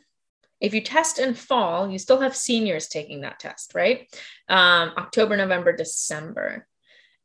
[0.60, 4.08] if you test in fall, you still have seniors taking that test, right?
[4.50, 6.68] Um, October, November, December.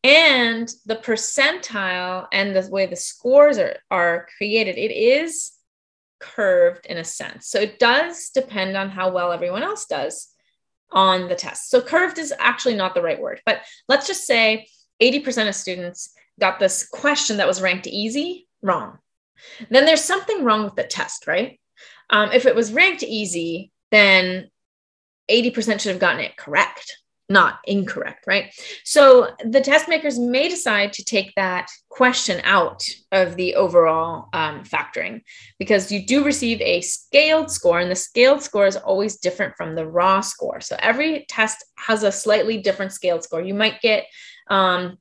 [0.05, 5.53] And the percentile and the way the scores are, are created, it is
[6.21, 7.49] curved in a sense.
[7.49, 10.29] So it does depend on how well everyone else does
[10.93, 11.69] on the test.
[11.69, 14.69] So curved is actually not the right word, but let's just say
[15.03, 18.99] 80% of students got this question that was ranked easy wrong.
[19.71, 21.61] Then there's something wrong with the test, right?
[22.11, 24.51] Um, if it was ranked easy, then
[25.31, 26.99] 80% should have gotten it correct,
[27.29, 28.53] not incorrect, right?
[28.85, 34.65] So the test makers may decide to take that question out of the overall um,
[34.65, 35.23] factoring
[35.59, 39.75] because you do receive a scaled score, and the scaled score is always different from
[39.75, 40.61] the raw score.
[40.61, 43.41] So every test has a slightly different scaled score.
[43.41, 44.07] You might get,
[44.49, 44.99] um,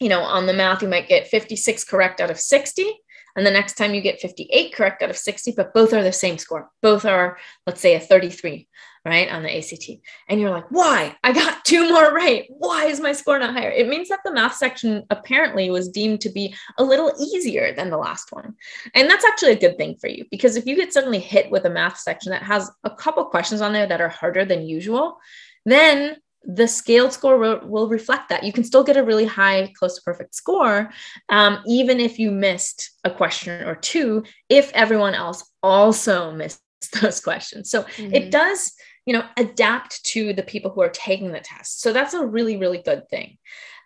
[0.00, 3.00] you know, on the math, you might get 56 correct out of 60
[3.36, 6.12] and the next time you get 58 correct out of 60, but both are the
[6.12, 6.70] same score.
[6.82, 8.68] Both are, let's say, a 33,
[9.04, 9.88] right, on the ACT.
[10.28, 11.16] And you're like, why?
[11.22, 12.46] I got two more right.
[12.48, 13.70] Why is my score not higher?
[13.70, 17.90] It means that the math section apparently was deemed to be a little easier than
[17.90, 18.54] the last one.
[18.94, 21.64] And that's actually a good thing for you because if you get suddenly hit with
[21.64, 25.18] a math section that has a couple questions on there that are harder than usual,
[25.64, 28.44] then the scaled score will, will, reflect that.
[28.44, 30.90] You can still get a really high, close to perfect score,
[31.28, 36.60] um, even if you missed a question or two, if everyone else also missed
[37.00, 37.70] those questions.
[37.70, 38.14] So mm-hmm.
[38.14, 38.72] it does,
[39.04, 41.82] you know, adapt to the people who are taking the test.
[41.82, 43.36] So that's a really, really good thing.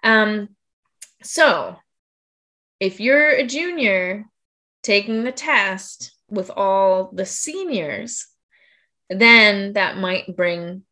[0.02, 0.50] Um,
[1.22, 1.76] so
[2.78, 4.26] if you're a junior
[4.82, 8.26] taking the test with all the seniors,
[9.10, 10.82] then that might bring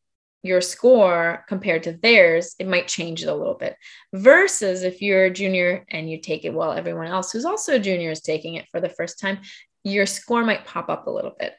[0.43, 3.77] your score compared to theirs, it might change it a little bit.
[4.13, 7.81] Versus if you're a junior and you take it while everyone else who's also a
[7.81, 9.39] junior is taking it for the first time,
[9.85, 11.55] your score might pop up a little bit.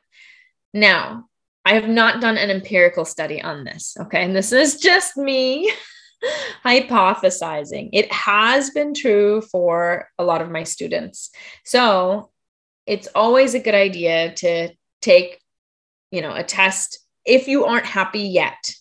[0.73, 1.25] Now,
[1.65, 3.95] I have not done an empirical study on this.
[3.99, 4.23] Okay.
[4.23, 5.71] And this is just me
[6.65, 7.89] hypothesizing.
[7.93, 11.31] It has been true for a lot of my students.
[11.63, 12.31] So
[12.85, 14.69] it's always a good idea to
[15.01, 15.39] take,
[16.11, 18.73] you know, a test if you aren't happy yet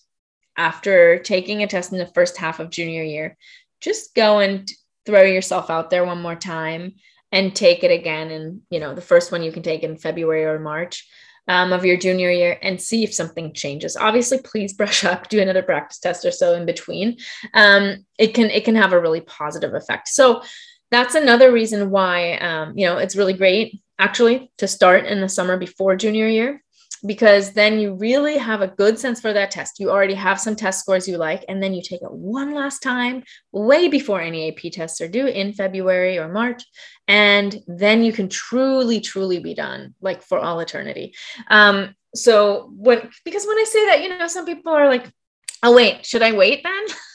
[0.56, 3.36] after taking a test in the first half of junior year,
[3.80, 4.70] just go and
[5.06, 6.94] throw yourself out there one more time
[7.30, 8.30] and take it again.
[8.30, 11.08] And, you know, the first one you can take in February or March
[11.48, 13.96] um, of your junior year and see if something changes.
[13.96, 17.18] Obviously, please brush up, do another practice test or so in between.
[17.54, 20.08] Um, it can, it can have a really positive effect.
[20.08, 20.42] So
[20.90, 25.28] that's another reason why, um, you know, it's really great actually to start in the
[25.28, 26.62] summer before junior year
[27.06, 29.80] because then you really have a good sense for that test.
[29.80, 32.80] You already have some test scores you like, and then you take it one last
[32.80, 36.64] time way before any AP tests are due in February or March.
[37.08, 41.14] And then you can truly, truly be done like for all eternity.
[41.48, 45.10] Um, so when because when I say that, you know, some people are like,
[45.62, 46.86] oh, wait, should I wait then?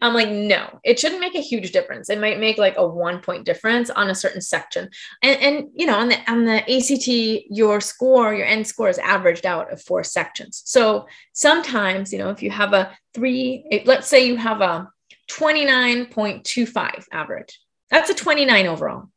[0.00, 2.10] I'm like, no, it shouldn't make a huge difference.
[2.10, 4.90] It might make like a one point difference on a certain section.
[5.22, 8.98] And, and you know, on the on the ACT, your score, your end score is
[8.98, 10.62] averaged out of four sections.
[10.64, 14.88] So sometimes, you know, if you have a three, let's say you have a
[15.30, 19.08] 29.25 average, that's a 29 overall.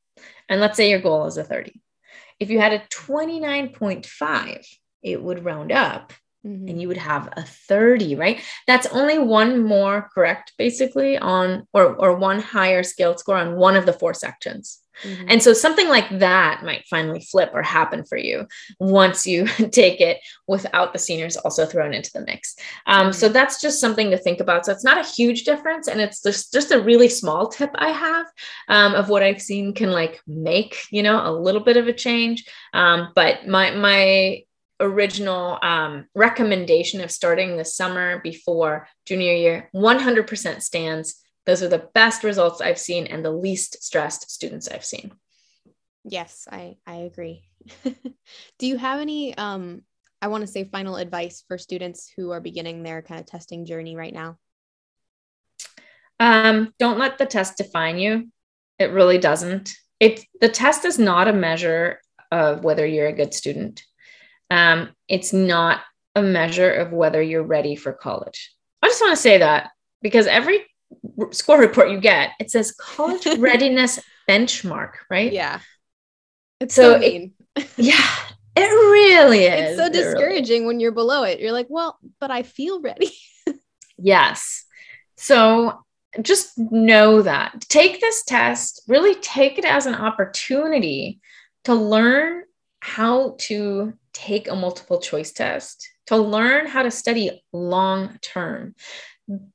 [0.49, 1.81] And let's say your goal is a 30.
[2.39, 4.65] If you had a 29.5,
[5.03, 6.13] it would round up
[6.47, 6.67] Mm-hmm.
[6.69, 11.93] and you would have a 30 right that's only one more correct basically on or
[11.95, 15.25] or one higher scale score on one of the four sections mm-hmm.
[15.27, 18.47] and so something like that might finally flip or happen for you
[18.79, 22.55] once you take it without the seniors also thrown into the mix
[22.85, 23.33] um, so mm-hmm.
[23.33, 26.53] that's just something to think about so it's not a huge difference and it's just
[26.53, 28.25] just a really small tip i have
[28.69, 31.93] um, of what i've seen can like make you know a little bit of a
[31.93, 34.43] change um, but my my
[34.79, 41.89] original um, recommendation of starting the summer before junior year 100% stands Those are the
[41.93, 45.13] best results I've seen and the least stressed students I've seen.
[46.03, 47.43] Yes, I I agree.
[48.59, 49.81] Do you have any um
[50.21, 53.65] I want to say final advice for students who are beginning their kind of testing
[53.65, 54.37] journey right now?
[56.19, 58.31] Um, don't let the test define you.
[58.79, 59.73] It really doesn't.
[59.99, 61.99] It the test is not a measure
[62.31, 63.83] of whether you're a good student.
[64.49, 65.81] Um, it's not
[66.15, 68.53] a measure of whether you're ready for college.
[68.81, 69.71] I just want to say that
[70.01, 70.65] because every
[71.31, 75.31] score report you get, it says college readiness benchmark, right?
[75.31, 75.59] Yeah.
[76.59, 77.31] It's so, so it,
[77.77, 78.15] yeah,
[78.55, 79.71] it really is.
[79.71, 81.39] It's so discouraging really when you're below it.
[81.39, 83.11] You're like, well, but I feel ready.
[83.97, 84.65] yes.
[85.15, 85.79] So
[86.21, 87.61] just know that.
[87.69, 91.19] Take this test, really take it as an opportunity
[91.65, 92.43] to learn
[92.79, 98.75] how to take a multiple choice test, to learn how to study long term.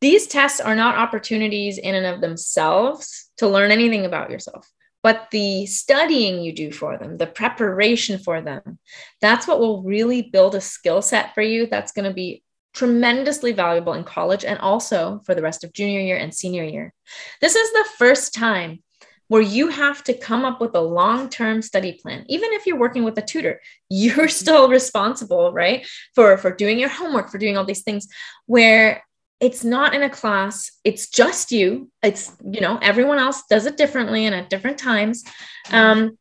[0.01, 4.69] These tests are not opportunities in and of themselves to learn anything about yourself,
[5.03, 8.79] but the studying you do for them, the preparation for them,
[9.21, 12.43] that's what will really build a skill set for you that's going to be
[12.75, 16.93] tremendously valuable in college and also for the rest of junior year and senior year.
[17.41, 18.83] This is the first time
[19.33, 22.23] where you have to come up with a long term study plan.
[22.29, 25.87] Even if you're working with a tutor, you're still responsible, right?
[26.15, 28.09] For, for doing your homework, for doing all these things
[28.45, 29.03] where
[29.41, 33.77] it's not in a class it's just you it's you know everyone else does it
[33.77, 35.25] differently and at different times
[35.73, 36.17] um,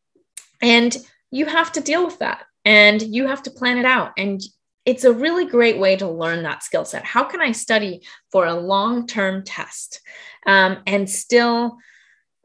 [0.60, 0.98] and
[1.30, 4.42] you have to deal with that and you have to plan it out and
[4.86, 8.02] it's a really great way to learn that skill set how can i study
[8.32, 10.02] for a long term test
[10.48, 11.78] um, and still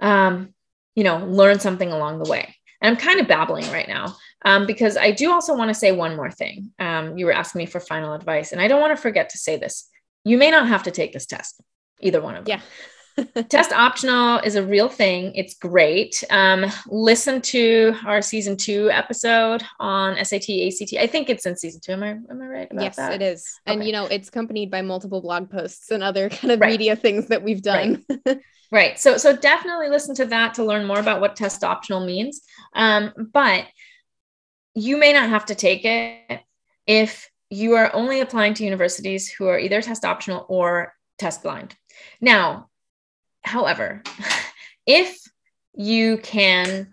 [0.00, 0.52] um,
[0.96, 2.56] you know, learn something along the way.
[2.80, 5.92] And I'm kind of babbling right now um, because I do also want to say
[5.92, 6.72] one more thing.
[6.78, 9.38] Um, you were asking me for final advice, and I don't want to forget to
[9.38, 9.88] say this.
[10.24, 11.60] You may not have to take this test,
[12.00, 12.58] either one of them.
[12.58, 12.64] Yeah.
[13.48, 15.34] test optional is a real thing.
[15.34, 16.22] It's great.
[16.30, 20.94] Um, listen to our season two episode on SAT, ACT.
[20.98, 21.92] I think it's in season two.
[21.92, 22.68] Am I, am I right?
[22.72, 23.14] yes, that?
[23.14, 23.58] it is.
[23.66, 23.74] Okay.
[23.74, 26.70] And, you know, it's accompanied by multiple blog posts and other kind of right.
[26.70, 28.04] media things that we've done.
[28.26, 28.38] Right.
[28.72, 28.98] Right.
[28.98, 32.40] So so definitely listen to that to learn more about what test optional means.
[32.74, 33.64] Um, but
[34.74, 36.40] you may not have to take it
[36.86, 41.76] if you are only applying to universities who are either test optional or test blind.
[42.20, 42.68] Now,
[43.46, 44.02] however,
[44.86, 45.18] if
[45.74, 46.88] you can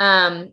[0.00, 0.52] um,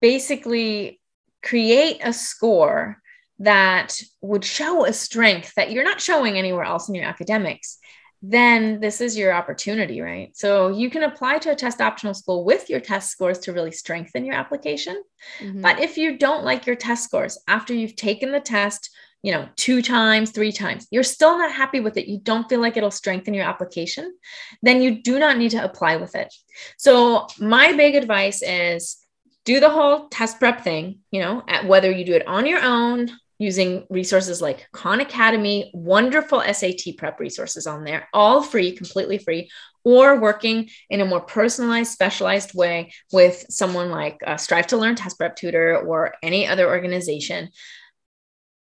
[0.00, 1.00] basically
[1.42, 2.98] create a score
[3.40, 7.78] that would show a strength that you're not showing anywhere else in your academics
[8.22, 10.36] then this is your opportunity, right?
[10.36, 13.70] So you can apply to a test optional school with your test scores to really
[13.70, 15.00] strengthen your application.
[15.38, 15.60] Mm-hmm.
[15.60, 18.90] But if you don't like your test scores after you've taken the test,
[19.22, 22.60] you know, two times, three times, you're still not happy with it, you don't feel
[22.60, 24.14] like it'll strengthen your application,
[24.62, 26.32] then you do not need to apply with it.
[26.76, 28.98] So my big advice is
[29.44, 32.62] do the whole test prep thing, you know, at whether you do it on your
[32.62, 39.18] own using resources like Khan Academy, wonderful SAT prep resources on there, all free, completely
[39.18, 39.48] free,
[39.84, 44.96] or working in a more personalized, specialized way with someone like uh, Strive to Learn
[44.96, 47.50] Test Prep Tutor or any other organization.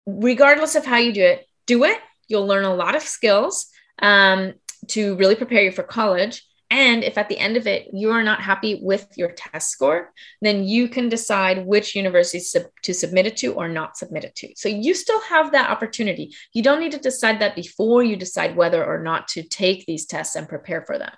[0.05, 1.97] Regardless of how you do it, do it.
[2.27, 3.67] You'll learn a lot of skills
[4.01, 4.53] um,
[4.87, 6.43] to really prepare you for college.
[6.71, 10.13] And if at the end of it you are not happy with your test score,
[10.41, 14.35] then you can decide which university sub- to submit it to or not submit it
[14.35, 14.53] to.
[14.55, 16.33] So you still have that opportunity.
[16.53, 20.05] You don't need to decide that before you decide whether or not to take these
[20.05, 21.11] tests and prepare for them.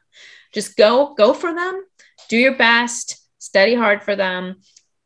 [0.54, 1.84] Just go, go for them,
[2.30, 4.56] do your best, study hard for them.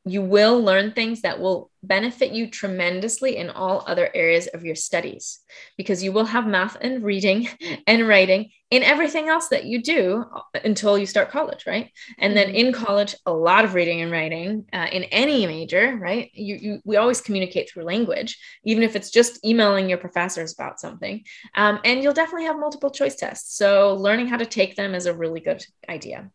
[0.09, 4.75] You will learn things that will benefit you tremendously in all other areas of your
[4.75, 5.39] studies
[5.77, 7.49] because you will have math and reading
[7.87, 10.25] and writing in everything else that you do
[10.65, 11.89] until you start college, right?
[12.17, 12.67] And then mm-hmm.
[12.67, 16.29] in college, a lot of reading and writing uh, in any major, right?
[16.33, 20.81] You, you, we always communicate through language, even if it's just emailing your professors about
[20.81, 21.23] something.
[21.55, 23.55] Um, and you'll definitely have multiple choice tests.
[23.55, 26.29] So learning how to take them is a really good idea.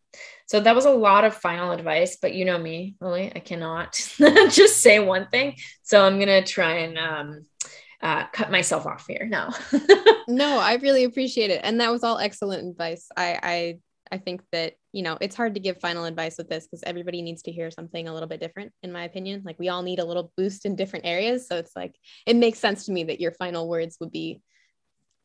[0.46, 3.92] So that was a lot of final advice, but you know me, Lily, I cannot
[4.50, 5.56] just say one thing.
[5.82, 7.46] So I'm going to try and um,
[8.02, 9.26] uh, cut myself off here.
[9.26, 9.50] No.
[10.28, 11.60] no, I really appreciate it.
[11.62, 13.08] And that was all excellent advice.
[13.16, 13.78] I, I,
[14.10, 17.22] I think that, you know, it's hard to give final advice with this because everybody
[17.22, 19.42] needs to hear something a little bit different, in my opinion.
[19.44, 21.46] Like we all need a little boost in different areas.
[21.46, 21.94] So it's like,
[22.26, 24.42] it makes sense to me that your final words would be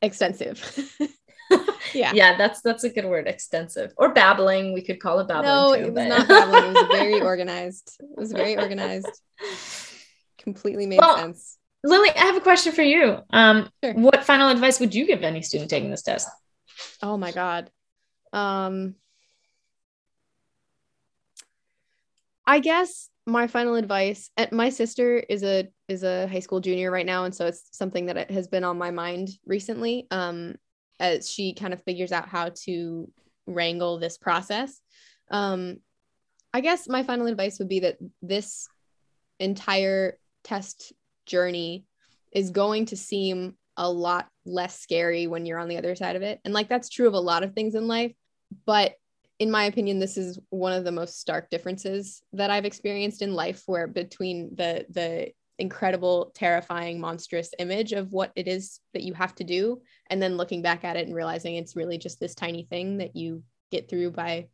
[0.01, 0.63] extensive.
[1.93, 2.11] yeah.
[2.13, 3.93] Yeah, that's that's a good word, extensive.
[3.97, 4.73] Or babbling.
[4.73, 5.45] We could call it babbling.
[5.45, 6.07] No, too, it was but...
[6.07, 6.75] not babbling.
[6.75, 7.97] It was very organized.
[7.99, 9.21] It was very organized.
[10.37, 11.57] Completely made well, sense.
[11.87, 13.19] Lily, I have a question for you.
[13.31, 13.93] Um, sure.
[13.93, 16.27] What final advice would you give any student taking this test?
[17.01, 17.71] Oh my god.
[18.33, 18.95] Um
[22.45, 26.91] I guess my final advice and my sister is a is a high school junior
[26.91, 30.55] right now and so it's something that has been on my mind recently um
[30.99, 33.11] as she kind of figures out how to
[33.47, 34.79] wrangle this process
[35.29, 35.75] um
[36.53, 38.69] i guess my final advice would be that this
[39.41, 40.93] entire test
[41.27, 41.85] journey
[42.31, 46.23] is going to seem a lot less scary when you're on the other side of
[46.23, 48.13] it and like that's true of a lot of things in life
[48.65, 48.95] but
[49.39, 53.33] in my opinion, this is one of the most stark differences that I've experienced in
[53.33, 59.13] life, where between the the incredible, terrifying, monstrous image of what it is that you
[59.13, 62.35] have to do, and then looking back at it and realizing it's really just this
[62.35, 64.47] tiny thing that you get through by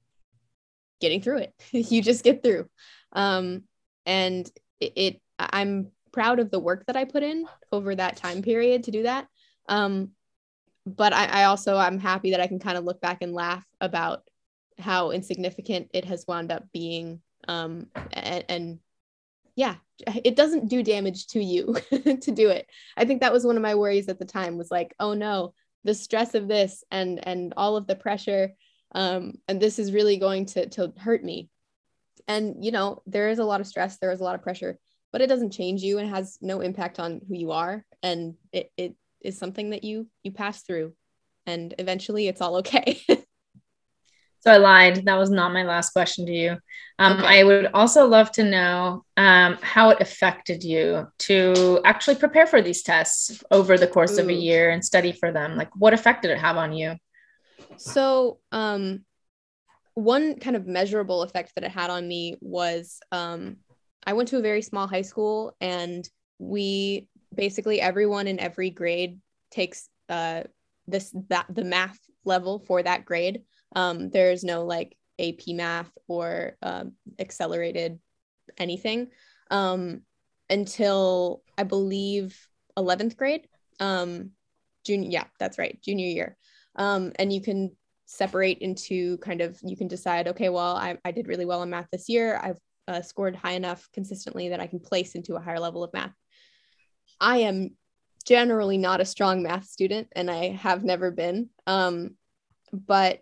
[1.00, 1.54] getting through it.
[1.72, 2.68] you just get through.
[3.14, 3.64] Um,
[4.06, 4.50] and
[4.80, 8.86] it, it, I'm proud of the work that I put in over that time period
[8.86, 9.28] to do that.
[9.68, 10.12] Um,
[10.86, 13.66] but I, I also I'm happy that I can kind of look back and laugh
[13.82, 14.24] about
[14.80, 18.80] how insignificant it has wound up being um and, and
[19.56, 19.76] yeah
[20.08, 23.62] it doesn't do damage to you to do it i think that was one of
[23.62, 25.54] my worries at the time was like oh no
[25.84, 28.54] the stress of this and and all of the pressure
[28.96, 31.50] um and this is really going to to hurt me
[32.28, 34.80] and you know there is a lot of stress there is a lot of pressure
[35.14, 38.70] but it doesn't change you and has no impact on who you are and it,
[38.76, 40.94] it is something that you you pass through
[41.46, 43.00] and eventually it's all okay
[44.44, 45.06] So I lied.
[45.06, 46.58] That was not my last question to you.
[47.00, 47.40] Um, okay.
[47.40, 52.62] I would also love to know um, how it affected you to actually prepare for
[52.62, 54.22] these tests over the course Ooh.
[54.22, 55.56] of a year and study for them.
[55.56, 56.98] Like, what effect did it have on you?
[57.78, 59.06] So, um,
[59.94, 63.58] one kind of measurable effect that it had on me was um,
[64.06, 66.08] I went to a very small high school, and
[66.40, 69.20] we basically everyone in every grade
[69.52, 70.44] takes uh,
[70.88, 73.44] this that the math level for that grade.
[73.76, 78.00] Um, there's no like AP math or um, accelerated
[78.58, 79.10] anything
[79.52, 80.02] um,
[80.50, 82.38] until I believe
[82.78, 83.48] 11th grade.
[83.80, 84.32] Um,
[84.86, 86.38] junior, yeah, that's right, junior year.
[86.76, 87.76] Um, and you can
[88.06, 91.70] separate into kind of, you can decide, okay, well, I, I did really well in
[91.70, 92.40] math this year.
[92.42, 95.94] I've uh, scored high enough consistently that I can place into a higher level of
[95.94, 96.14] math.
[97.20, 97.72] I am
[98.26, 101.50] generally not a strong math student and I have never been.
[101.68, 102.16] Um,
[102.72, 103.20] but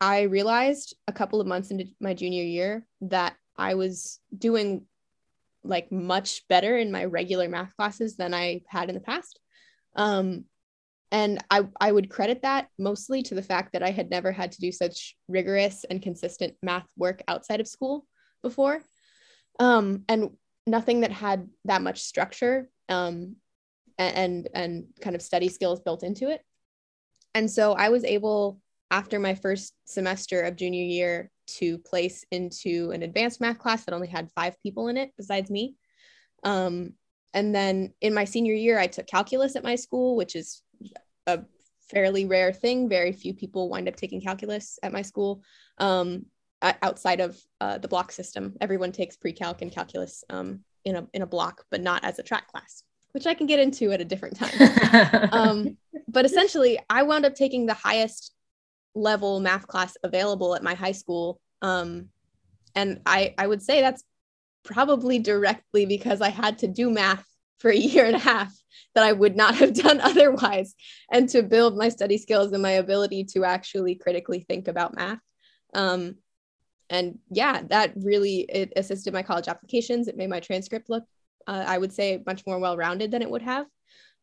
[0.00, 4.86] I realized a couple of months into my junior year that I was doing
[5.64, 9.38] like much better in my regular math classes than I had in the past.
[9.94, 10.44] Um,
[11.12, 14.50] and I, I would credit that mostly to the fact that I had never had
[14.52, 18.06] to do such rigorous and consistent math work outside of school
[18.42, 18.82] before.
[19.58, 20.30] Um, and
[20.66, 23.36] nothing that had that much structure um,
[23.98, 26.40] and, and, kind of study skills built into it.
[27.34, 32.90] And so I was able after my first semester of junior year to place into
[32.92, 35.74] an advanced math class that only had five people in it besides me.
[36.44, 36.94] Um,
[37.34, 40.62] and then in my senior year, I took calculus at my school, which is
[41.26, 41.40] a
[41.90, 42.88] fairly rare thing.
[42.88, 45.42] Very few people wind up taking calculus at my school
[45.78, 46.26] um,
[46.62, 48.54] outside of uh, the block system.
[48.60, 52.22] Everyone takes pre-calc and calculus um, in a in a block, but not as a
[52.22, 52.82] track class,
[53.12, 55.28] which I can get into at a different time.
[55.32, 55.76] um,
[56.08, 58.32] but essentially, I wound up taking the highest
[58.94, 61.40] level math class available at my high school.
[61.62, 62.08] Um,
[62.74, 64.02] and I, I would say that's
[64.64, 67.24] probably directly because I had to do math
[67.58, 68.52] for a year and a half
[68.94, 70.74] that I would not have done otherwise,
[71.10, 75.18] and to build my study skills and my ability to actually critically think about math.
[75.74, 76.16] Um,
[76.92, 80.06] and yeah, that really it assisted my college applications.
[80.06, 81.04] It made my transcript look,
[81.46, 83.66] uh, I would say, much more well-rounded than it would have,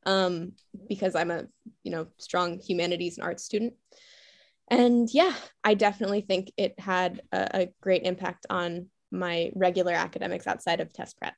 [0.06, 0.54] um,
[0.88, 1.48] because I'm a
[1.84, 3.74] you know strong humanities and arts student
[4.70, 10.46] and yeah, I definitely think it had a, a great impact on my regular academics
[10.46, 11.34] outside of test prep.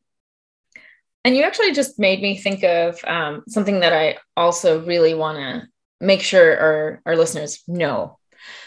[1.23, 5.37] And you actually just made me think of um, something that I also really want
[5.37, 5.67] to
[6.05, 8.17] make sure our, our listeners know.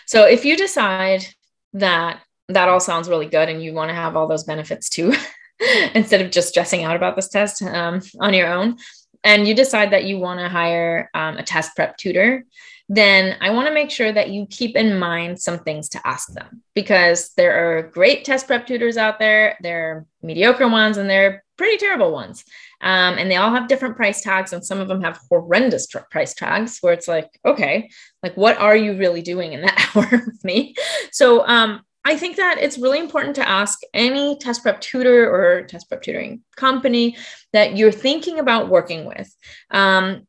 [0.06, 1.26] So if you decide
[1.74, 5.12] that that all sounds really good and you want to have all those benefits too,
[5.94, 8.76] instead of just stressing out about this test um, on your own,
[9.22, 12.44] and you decide that you want to hire um, a test prep tutor,
[12.90, 16.30] then I want to make sure that you keep in mind some things to ask
[16.34, 19.56] them because there are great test prep tutors out there.
[19.62, 22.44] There are mediocre ones and there are pretty terrible ones.
[22.82, 25.98] Um, and they all have different price tags, and some of them have horrendous tr-
[26.10, 27.88] price tags where it's like, okay,
[28.22, 30.74] like what are you really doing in that hour with me?
[31.10, 35.62] So um, I think that it's really important to ask any test prep tutor or
[35.62, 37.16] test prep tutoring company
[37.52, 39.34] that you're thinking about working with.
[39.70, 40.26] Um,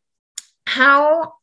[0.65, 1.33] how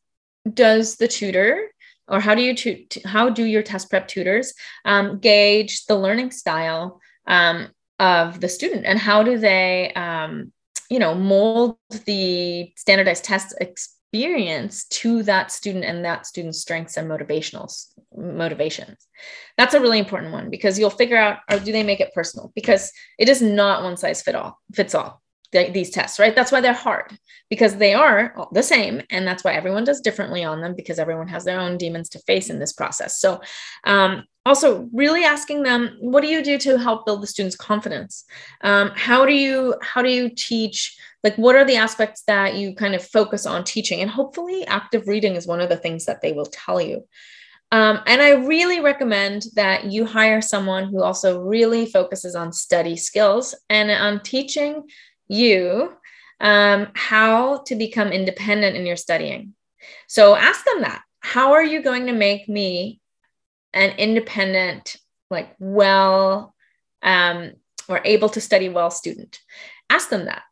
[0.51, 1.69] does the tutor
[2.07, 4.53] or how do you tu- how do your test prep tutors
[4.85, 7.69] um, gauge the learning style um,
[7.99, 10.51] of the student and how do they um,
[10.89, 13.55] you know mold the standardized test
[14.13, 17.67] experience to that student and that student's strengths and motivational
[18.15, 19.07] motivations.
[19.57, 22.51] That's a really important one because you'll figure out or do they make it personal?
[22.53, 25.22] Because it is not one size fit all fits all
[25.53, 26.35] these tests right?
[26.35, 27.17] That's why they're hard
[27.49, 31.27] because they are the same and that's why everyone does differently on them because everyone
[31.27, 33.19] has their own demons to face in this process.
[33.19, 33.41] So
[33.83, 38.25] um, also really asking them what do you do to help build the students confidence?
[38.61, 42.75] Um, how do you how do you teach like what are the aspects that you
[42.75, 44.01] kind of focus on teaching?
[44.01, 47.07] And hopefully active reading is one of the things that they will tell you.
[47.71, 52.95] Um, and i really recommend that you hire someone who also really focuses on study
[52.95, 54.83] skills and on teaching
[55.27, 55.93] you
[56.39, 59.53] um, how to become independent in your studying.
[60.07, 61.01] So ask them that.
[61.19, 62.99] How are you going to make me
[63.73, 64.97] an independent,
[65.29, 66.53] like well,
[67.01, 67.53] um,
[67.87, 69.39] or able to study well student.
[69.89, 70.43] Ask them that.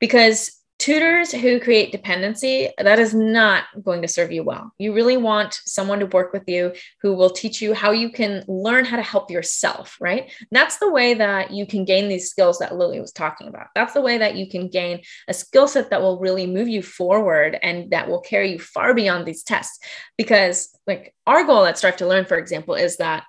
[0.00, 0.57] Because
[0.88, 4.72] tutors who create dependency that is not going to serve you well.
[4.78, 6.72] You really want someone to work with you
[7.02, 10.22] who will teach you how you can learn how to help yourself right?
[10.22, 13.66] And that's the way that you can gain these skills that lily was talking about.
[13.74, 16.82] That's the way that you can gain a skill set that will really move you
[16.82, 19.78] forward and that will carry you far beyond these tests.
[20.16, 23.24] Because like our goal at strive to learn for example is that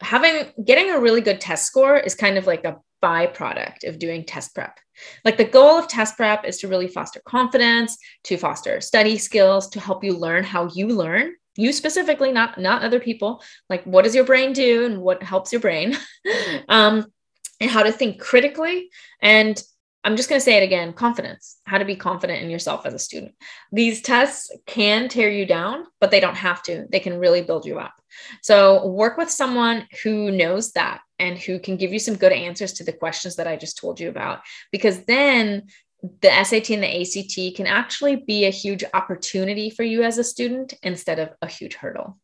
[0.00, 4.24] having getting a really good test score is kind of like a byproduct of doing
[4.24, 4.78] test prep.
[5.24, 9.68] Like the goal of test prep is to really foster confidence, to foster study skills,
[9.70, 11.34] to help you learn how you learn.
[11.56, 13.42] You specifically, not not other people.
[13.68, 15.96] Like what does your brain do and what helps your brain,
[16.68, 17.06] um,
[17.60, 18.88] and how to think critically
[19.20, 19.62] and
[20.04, 22.94] I'm just going to say it again confidence, how to be confident in yourself as
[22.94, 23.34] a student.
[23.70, 26.86] These tests can tear you down, but they don't have to.
[26.90, 27.94] They can really build you up.
[28.42, 32.72] So, work with someone who knows that and who can give you some good answers
[32.74, 34.40] to the questions that I just told you about,
[34.72, 35.68] because then
[36.20, 40.24] the SAT and the ACT can actually be a huge opportunity for you as a
[40.24, 42.18] student instead of a huge hurdle.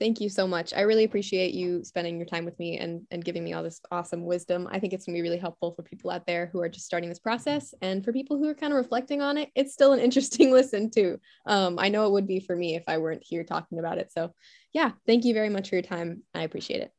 [0.00, 0.74] Thank you so much.
[0.74, 3.80] I really appreciate you spending your time with me and, and giving me all this
[3.92, 4.66] awesome wisdom.
[4.68, 6.86] I think it's going to be really helpful for people out there who are just
[6.86, 7.72] starting this process.
[7.80, 10.90] And for people who are kind of reflecting on it, it's still an interesting listen
[10.90, 11.20] too.
[11.46, 14.10] Um, I know it would be for me if I weren't here talking about it.
[14.10, 14.34] So,
[14.72, 16.24] yeah, thank you very much for your time.
[16.34, 16.90] I appreciate it.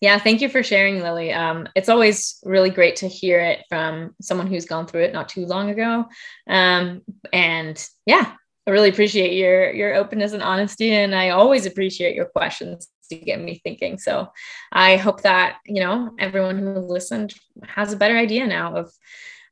[0.00, 1.32] Yeah, thank you for sharing, Lily.
[1.32, 5.28] Um, it's always really great to hear it from someone who's gone through it not
[5.28, 6.04] too long ago.
[6.46, 8.34] Um, and yeah,
[8.66, 13.16] I really appreciate your your openness and honesty, and I always appreciate your questions to
[13.16, 13.98] get me thinking.
[13.98, 14.28] So
[14.72, 17.34] I hope that you know everyone who listened
[17.64, 18.92] has a better idea now of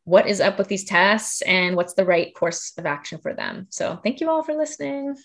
[0.05, 3.67] what is up with these tests and what's the right course of action for them.
[3.71, 5.17] So thank you all for listening.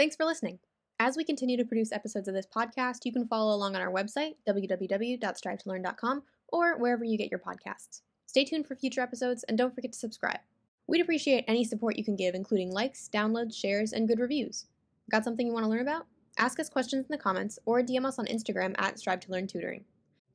[0.00, 0.60] Thanks for listening.
[0.98, 3.92] As we continue to produce episodes of this podcast, you can follow along on our
[3.92, 8.00] website, www.strivetolearn.com, or wherever you get your podcasts.
[8.24, 10.38] Stay tuned for future episodes and don't forget to subscribe.
[10.86, 14.64] We'd appreciate any support you can give, including likes, downloads, shares, and good reviews.
[15.10, 16.06] Got something you want to learn about?
[16.38, 19.46] Ask us questions in the comments or DM us on Instagram at Strive to Learn
[19.46, 19.84] Tutoring.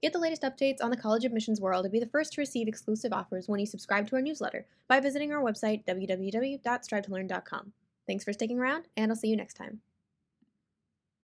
[0.03, 2.67] Get the latest updates on the college admissions world and be the first to receive
[2.67, 7.73] exclusive offers when you subscribe to our newsletter by visiting our website, www.strivetolearn.com.
[8.07, 9.81] Thanks for sticking around, and I'll see you next time.